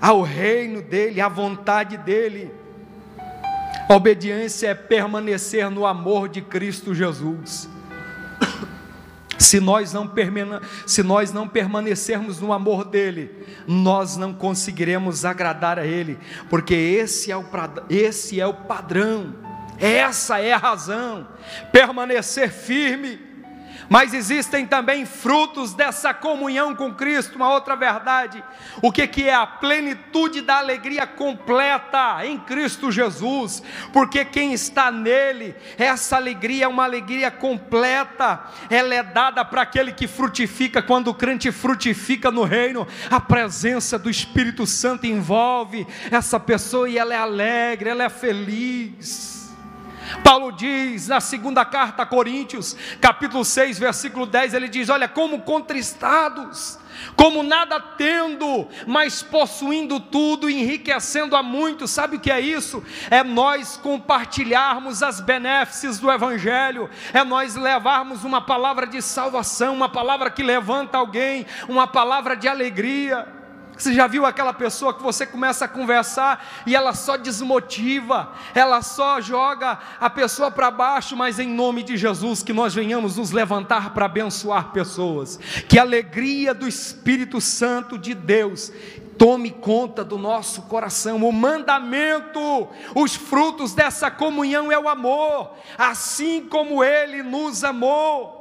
ao 0.00 0.22
reino 0.22 0.82
dele, 0.82 1.20
à 1.20 1.28
vontade 1.28 1.96
dele. 1.96 2.52
A 3.88 3.94
obediência 3.94 4.68
é 4.68 4.74
permanecer 4.74 5.70
no 5.70 5.86
amor 5.86 6.28
de 6.28 6.42
Cristo 6.42 6.94
Jesus. 6.94 7.68
Se 9.38 9.60
nós, 9.60 9.94
não 9.94 10.12
se 10.86 11.02
nós 11.02 11.32
não 11.32 11.48
permanecermos 11.48 12.38
no 12.38 12.52
amor 12.52 12.84
dele, 12.84 13.30
nós 13.66 14.16
não 14.16 14.34
conseguiremos 14.34 15.24
agradar 15.24 15.78
a 15.78 15.86
ele, 15.86 16.18
porque 16.50 16.74
esse 16.74 17.32
é 17.32 17.36
o, 17.36 17.44
esse 17.88 18.38
é 18.38 18.46
o 18.46 18.52
padrão, 18.52 19.34
essa 19.78 20.38
é 20.38 20.52
a 20.52 20.58
razão. 20.58 21.26
Permanecer 21.72 22.50
firme, 22.50 23.18
mas 23.88 24.12
existem 24.12 24.66
também 24.66 25.06
frutos 25.06 25.72
dessa 25.72 26.12
comunhão 26.12 26.74
com 26.74 26.92
Cristo, 26.92 27.36
uma 27.36 27.52
outra 27.52 27.74
verdade. 27.74 28.42
O 28.82 28.92
que, 28.92 29.06
que 29.06 29.28
é 29.28 29.34
a 29.34 29.46
plenitude 29.46 30.42
da 30.42 30.58
alegria 30.58 31.06
completa 31.06 32.24
em 32.26 32.38
Cristo 32.38 32.92
Jesus? 32.92 33.62
Porque 33.92 34.24
quem 34.24 34.52
está 34.52 34.90
nele, 34.90 35.54
essa 35.78 36.16
alegria 36.16 36.66
é 36.66 36.68
uma 36.68 36.84
alegria 36.84 37.30
completa, 37.30 38.44
ela 38.68 38.94
é 38.94 39.02
dada 39.02 39.44
para 39.44 39.62
aquele 39.62 39.92
que 39.92 40.06
frutifica, 40.06 40.82
quando 40.82 41.08
o 41.08 41.14
crente 41.14 41.50
frutifica 41.50 42.30
no 42.30 42.44
reino, 42.44 42.86
a 43.10 43.20
presença 43.20 43.98
do 43.98 44.10
Espírito 44.10 44.66
Santo 44.66 45.06
envolve 45.06 45.86
essa 46.10 46.38
pessoa 46.38 46.88
e 46.88 46.98
ela 46.98 47.14
é 47.14 47.18
alegre, 47.18 47.90
ela 47.90 48.04
é 48.04 48.08
feliz. 48.08 49.37
Paulo 50.22 50.52
diz 50.52 51.08
na 51.08 51.20
segunda 51.20 51.64
carta 51.64 52.02
a 52.02 52.06
Coríntios, 52.06 52.76
capítulo 53.00 53.44
6, 53.44 53.78
versículo 53.78 54.26
10, 54.26 54.54
ele 54.54 54.68
diz: 54.68 54.88
Olha, 54.88 55.08
como 55.08 55.42
contristados, 55.42 56.78
como 57.16 57.42
nada 57.42 57.80
tendo, 57.80 58.68
mas 58.86 59.22
possuindo 59.22 60.00
tudo, 60.00 60.50
enriquecendo 60.50 61.36
a 61.36 61.42
muitos. 61.42 61.90
Sabe 61.90 62.16
o 62.16 62.20
que 62.20 62.30
é 62.30 62.40
isso? 62.40 62.82
É 63.10 63.22
nós 63.22 63.76
compartilharmos 63.76 65.02
as 65.02 65.20
benéfices 65.20 65.98
do 65.98 66.10
Evangelho, 66.10 66.88
é 67.12 67.24
nós 67.24 67.54
levarmos 67.54 68.24
uma 68.24 68.40
palavra 68.40 68.86
de 68.86 69.00
salvação, 69.02 69.74
uma 69.74 69.88
palavra 69.88 70.30
que 70.30 70.42
levanta 70.42 70.98
alguém, 70.98 71.46
uma 71.68 71.86
palavra 71.86 72.36
de 72.36 72.48
alegria. 72.48 73.37
Você 73.78 73.94
já 73.94 74.08
viu 74.08 74.26
aquela 74.26 74.52
pessoa 74.52 74.92
que 74.92 75.02
você 75.02 75.24
começa 75.24 75.64
a 75.64 75.68
conversar 75.68 76.44
e 76.66 76.74
ela 76.74 76.92
só 76.92 77.16
desmotiva, 77.16 78.32
ela 78.52 78.82
só 78.82 79.20
joga 79.20 79.78
a 80.00 80.10
pessoa 80.10 80.50
para 80.50 80.68
baixo, 80.70 81.16
mas 81.16 81.38
em 81.38 81.48
nome 81.48 81.84
de 81.84 81.96
Jesus 81.96 82.42
que 82.42 82.52
nós 82.52 82.74
venhamos 82.74 83.16
nos 83.16 83.30
levantar 83.30 83.94
para 83.94 84.06
abençoar 84.06 84.72
pessoas. 84.72 85.38
Que 85.68 85.78
a 85.78 85.82
alegria 85.82 86.52
do 86.52 86.66
Espírito 86.66 87.40
Santo 87.40 87.96
de 87.96 88.14
Deus 88.14 88.72
tome 89.16 89.50
conta 89.50 90.04
do 90.04 90.18
nosso 90.18 90.62
coração. 90.62 91.22
O 91.24 91.32
mandamento, 91.32 92.68
os 92.94 93.14
frutos 93.14 93.74
dessa 93.74 94.10
comunhão 94.10 94.72
é 94.72 94.78
o 94.78 94.88
amor, 94.88 95.52
assim 95.76 96.46
como 96.48 96.82
ele 96.82 97.22
nos 97.22 97.62
amou 97.62 98.37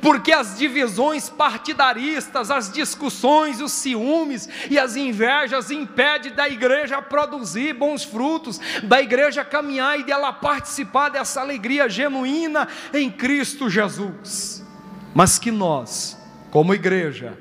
porque 0.00 0.32
as 0.32 0.58
divisões 0.58 1.28
partidaristas, 1.28 2.50
as 2.50 2.72
discussões, 2.72 3.60
os 3.60 3.72
ciúmes 3.72 4.48
e 4.70 4.78
as 4.78 4.96
invejas 4.96 5.70
impedem 5.70 6.32
da 6.32 6.48
igreja 6.48 7.00
produzir 7.02 7.74
bons 7.74 8.04
frutos, 8.04 8.60
da 8.82 9.00
igreja 9.00 9.44
caminhar 9.44 9.98
e 9.98 10.04
dela 10.04 10.32
participar 10.32 11.10
dessa 11.10 11.40
alegria 11.40 11.88
genuína 11.88 12.68
em 12.92 13.10
Cristo 13.10 13.68
Jesus. 13.68 14.64
Mas 15.14 15.38
que 15.38 15.50
nós, 15.50 16.18
como 16.50 16.74
igreja, 16.74 17.38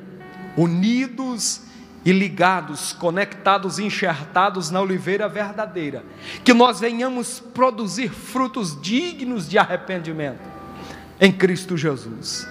unidos 0.56 1.62
e 2.06 2.12
ligados, 2.12 2.93
conectados, 2.93 3.79
enxertados 3.79 4.69
na 4.69 4.82
oliveira 4.82 5.27
verdadeira, 5.29 6.03
que 6.43 6.53
nós 6.53 6.79
venhamos 6.79 7.39
produzir 7.39 8.10
frutos 8.10 8.79
dignos 8.79 9.47
de 9.47 9.58
arrependimento 9.58 10.53
em 11.19 11.32
Cristo 11.32 11.78
Jesus. 11.78 12.47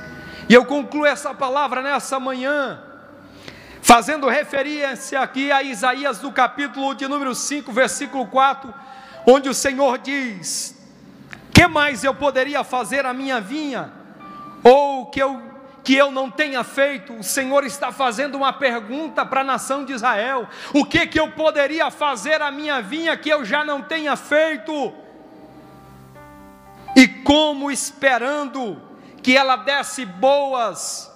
E 0.48 0.54
eu 0.54 0.64
concluo 0.64 1.06
essa 1.06 1.32
palavra 1.32 1.82
nessa 1.82 2.18
manhã, 2.18 2.82
fazendo 3.80 4.28
referência 4.28 5.20
aqui 5.20 5.50
a 5.52 5.62
Isaías 5.62 6.18
do 6.18 6.32
capítulo 6.32 6.94
de 6.94 7.06
número 7.06 7.34
5, 7.34 7.72
versículo 7.72 8.26
4, 8.26 8.72
onde 9.26 9.48
o 9.48 9.54
Senhor 9.54 9.98
diz: 9.98 10.76
Que 11.54 11.66
mais 11.66 12.04
eu 12.04 12.14
poderia 12.14 12.64
fazer 12.64 13.06
a 13.06 13.12
minha 13.12 13.40
vinha? 13.40 13.92
Ou 14.62 15.06
que 15.06 15.20
eu 15.20 15.52
que 15.84 15.94
eu 15.94 16.12
não 16.12 16.30
tenha 16.30 16.62
feito? 16.62 17.12
O 17.12 17.24
Senhor 17.24 17.64
está 17.64 17.90
fazendo 17.90 18.36
uma 18.36 18.52
pergunta 18.52 19.26
para 19.26 19.40
a 19.40 19.44
nação 19.44 19.84
de 19.84 19.92
Israel: 19.92 20.48
o 20.72 20.84
que 20.84 21.06
que 21.06 21.18
eu 21.18 21.30
poderia 21.32 21.90
fazer 21.90 22.40
à 22.40 22.50
minha 22.50 22.80
vinha 22.80 23.16
que 23.16 23.28
eu 23.28 23.44
já 23.44 23.64
não 23.64 23.82
tenha 23.82 24.16
feito? 24.16 25.01
Como 27.24 27.70
esperando 27.70 28.80
que 29.22 29.36
ela 29.36 29.56
desse 29.56 30.04
boas 30.04 31.12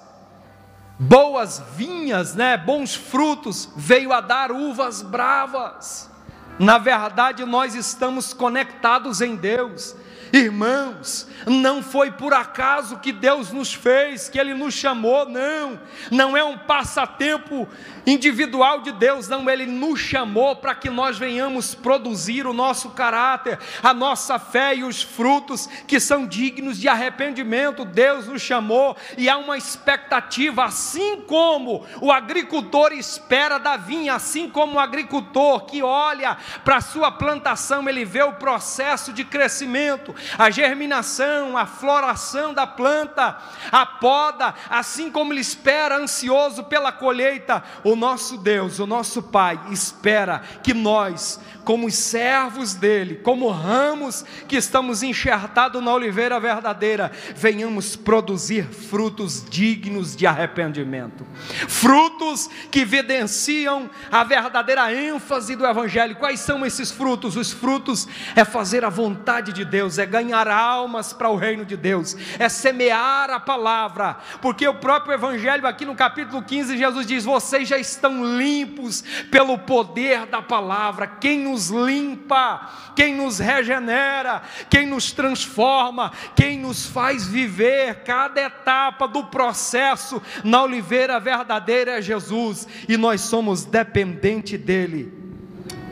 boas 0.98 1.62
vinhas, 1.76 2.34
né, 2.34 2.56
bons 2.56 2.94
frutos, 2.94 3.68
veio 3.76 4.12
a 4.12 4.20
dar 4.20 4.50
uvas 4.50 5.02
bravas. 5.02 6.10
Na 6.58 6.78
verdade, 6.78 7.44
nós 7.44 7.74
estamos 7.74 8.32
conectados 8.32 9.20
em 9.20 9.36
Deus. 9.36 9.94
Irmãos, 10.32 11.28
não 11.46 11.82
foi 11.82 12.10
por 12.10 12.32
acaso 12.32 12.98
que 12.98 13.12
Deus 13.12 13.52
nos 13.52 13.72
fez, 13.72 14.28
que 14.28 14.38
Ele 14.38 14.54
nos 14.54 14.74
chamou, 14.74 15.28
não, 15.28 15.78
não 16.10 16.36
é 16.36 16.42
um 16.42 16.58
passatempo 16.58 17.68
individual 18.06 18.80
de 18.80 18.92
Deus, 18.92 19.28
não, 19.28 19.50
Ele 19.50 19.66
nos 19.66 19.98
chamou 19.98 20.56
para 20.56 20.74
que 20.74 20.88
nós 20.88 21.18
venhamos 21.18 21.74
produzir 21.74 22.46
o 22.46 22.52
nosso 22.52 22.90
caráter, 22.90 23.58
a 23.82 23.92
nossa 23.92 24.38
fé 24.38 24.76
e 24.76 24.84
os 24.84 25.02
frutos 25.02 25.68
que 25.86 25.98
são 25.98 26.26
dignos 26.26 26.78
de 26.78 26.88
arrependimento. 26.88 27.84
Deus 27.84 28.28
nos 28.28 28.40
chamou 28.40 28.96
e 29.18 29.28
há 29.28 29.36
uma 29.36 29.58
expectativa, 29.58 30.64
assim 30.64 31.22
como 31.22 31.84
o 32.00 32.12
agricultor 32.12 32.92
espera 32.92 33.58
da 33.58 33.76
vinha, 33.76 34.14
assim 34.14 34.48
como 34.48 34.76
o 34.76 34.80
agricultor 34.80 35.66
que 35.66 35.82
olha 35.82 36.36
para 36.64 36.76
a 36.76 36.80
sua 36.80 37.10
plantação, 37.10 37.88
ele 37.88 38.04
vê 38.04 38.22
o 38.22 38.34
processo 38.34 39.12
de 39.12 39.24
crescimento, 39.24 40.14
a 40.38 40.50
germinação, 40.50 41.56
a 41.56 41.66
floração 41.66 42.54
da 42.54 42.66
planta, 42.66 43.36
a 43.72 43.84
poda, 43.84 44.54
assim 44.70 45.10
como 45.10 45.32
ele 45.32 45.40
espera 45.40 45.96
ansioso 45.96 46.64
pela 46.64 46.92
colheita, 46.92 47.62
o 47.96 47.98
nosso 47.98 48.37
Deus, 48.37 48.78
o 48.78 48.87
nosso 48.87 49.22
Pai, 49.22 49.59
espera 49.70 50.42
que 50.62 50.74
nós, 50.74 51.40
como 51.64 51.90
servos 51.90 52.74
dele, 52.74 53.16
como 53.16 53.48
ramos 53.48 54.24
que 54.46 54.56
estamos 54.56 55.02
enxertados 55.02 55.82
na 55.82 55.92
oliveira 55.92 56.38
verdadeira, 56.38 57.11
venhamos 57.35 57.96
produzir 57.96 58.64
frutos 58.64 59.42
dignos 59.48 60.14
de 60.14 60.26
arrependimento, 60.26 61.26
frutos 61.66 62.48
que 62.70 62.80
evidenciam 62.80 63.88
a 64.12 64.22
verdadeira 64.22 64.92
ênfase 64.92 65.56
do 65.56 65.66
Evangelho. 65.66 66.16
Quais 66.16 66.40
são 66.40 66.64
esses 66.66 66.90
frutos? 66.90 67.35
Os 67.35 67.50
frutos 67.50 68.06
é 68.37 68.44
fazer 68.44 68.85
a 68.85 68.90
vontade 68.90 69.54
de 69.54 69.64
Deus, 69.64 69.98
é 69.98 70.04
ganhar 70.04 70.46
almas 70.48 71.14
para 71.14 71.30
o 71.30 71.37
reino 71.37 71.64
de 71.64 71.76
Deus, 71.76 72.14
é 72.38 72.48
semear 72.48 73.30
a 73.30 73.40
palavra, 73.40 74.18
porque 74.42 74.68
o 74.68 74.74
próprio 74.74 75.14
Evangelho, 75.14 75.66
aqui 75.66 75.87
no 75.87 75.94
capítulo 75.94 76.42
15, 76.42 76.76
Jesus 76.76 77.06
diz: 77.06 77.24
Vocês 77.24 77.66
já 77.66 77.78
estão 77.88 78.38
limpos 78.38 79.03
pelo 79.31 79.59
poder 79.59 80.27
da 80.27 80.42
palavra. 80.42 81.07
Quem 81.07 81.40
nos 81.40 81.68
limpa, 81.68 82.70
quem 82.94 83.14
nos 83.14 83.38
regenera, 83.38 84.42
quem 84.68 84.87
nos 84.87 85.12
transforma, 85.12 86.12
quem 86.35 86.59
nos 86.59 86.87
faz 86.87 87.27
viver 87.27 88.03
cada 88.05 88.40
etapa 88.40 89.07
do 89.07 89.25
processo 89.25 90.22
na 90.44 90.62
oliveira 90.62 91.18
verdadeira 91.20 91.99
é 91.99 92.03
Jesus, 92.03 92.66
e 92.88 92.96
nós 92.96 93.20
somos 93.22 93.64
dependentes 93.64 94.59
dEle. 94.59 95.12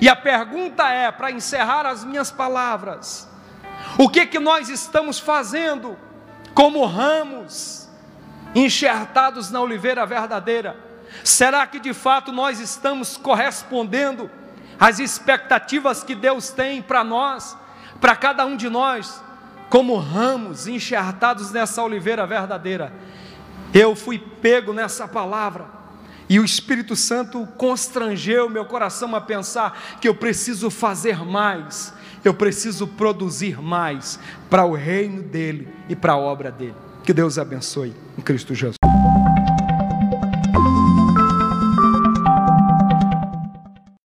E 0.00 0.08
a 0.08 0.16
pergunta 0.16 0.88
é, 0.90 1.10
para 1.10 1.30
encerrar 1.30 1.86
as 1.86 2.04
minhas 2.04 2.30
palavras, 2.30 3.28
o 3.98 4.08
que 4.08 4.26
que 4.26 4.38
nós 4.38 4.68
estamos 4.68 5.18
fazendo 5.18 5.96
como 6.52 6.84
ramos 6.84 7.88
enxertados 8.54 9.50
na 9.50 9.60
oliveira 9.60 10.04
verdadeira? 10.04 10.83
Será 11.22 11.66
que 11.66 11.78
de 11.78 11.92
fato 11.94 12.32
nós 12.32 12.60
estamos 12.60 13.16
correspondendo 13.16 14.30
às 14.78 14.98
expectativas 14.98 16.02
que 16.02 16.14
Deus 16.14 16.50
tem 16.50 16.82
para 16.82 17.04
nós, 17.04 17.56
para 18.00 18.16
cada 18.16 18.44
um 18.44 18.56
de 18.56 18.68
nós, 18.68 19.22
como 19.70 19.96
ramos 19.96 20.66
enxertados 20.66 21.50
nessa 21.50 21.82
oliveira 21.82 22.26
verdadeira? 22.26 22.92
Eu 23.72 23.96
fui 23.96 24.18
pego 24.18 24.72
nessa 24.72 25.08
palavra. 25.08 25.66
E 26.28 26.38
o 26.40 26.44
Espírito 26.44 26.96
Santo 26.96 27.46
constrangeu 27.58 28.48
meu 28.48 28.64
coração 28.64 29.14
a 29.14 29.20
pensar 29.20 29.98
que 30.00 30.08
eu 30.08 30.14
preciso 30.14 30.70
fazer 30.70 31.24
mais, 31.24 31.92
eu 32.24 32.32
preciso 32.32 32.86
produzir 32.86 33.60
mais 33.60 34.18
para 34.48 34.64
o 34.64 34.74
reino 34.74 35.22
dele 35.22 35.68
e 35.88 35.94
para 35.94 36.14
a 36.14 36.18
obra 36.18 36.50
dele. 36.50 36.76
Que 37.02 37.12
Deus 37.12 37.38
abençoe 37.38 37.94
em 38.16 38.22
Cristo 38.22 38.54
Jesus. 38.54 38.83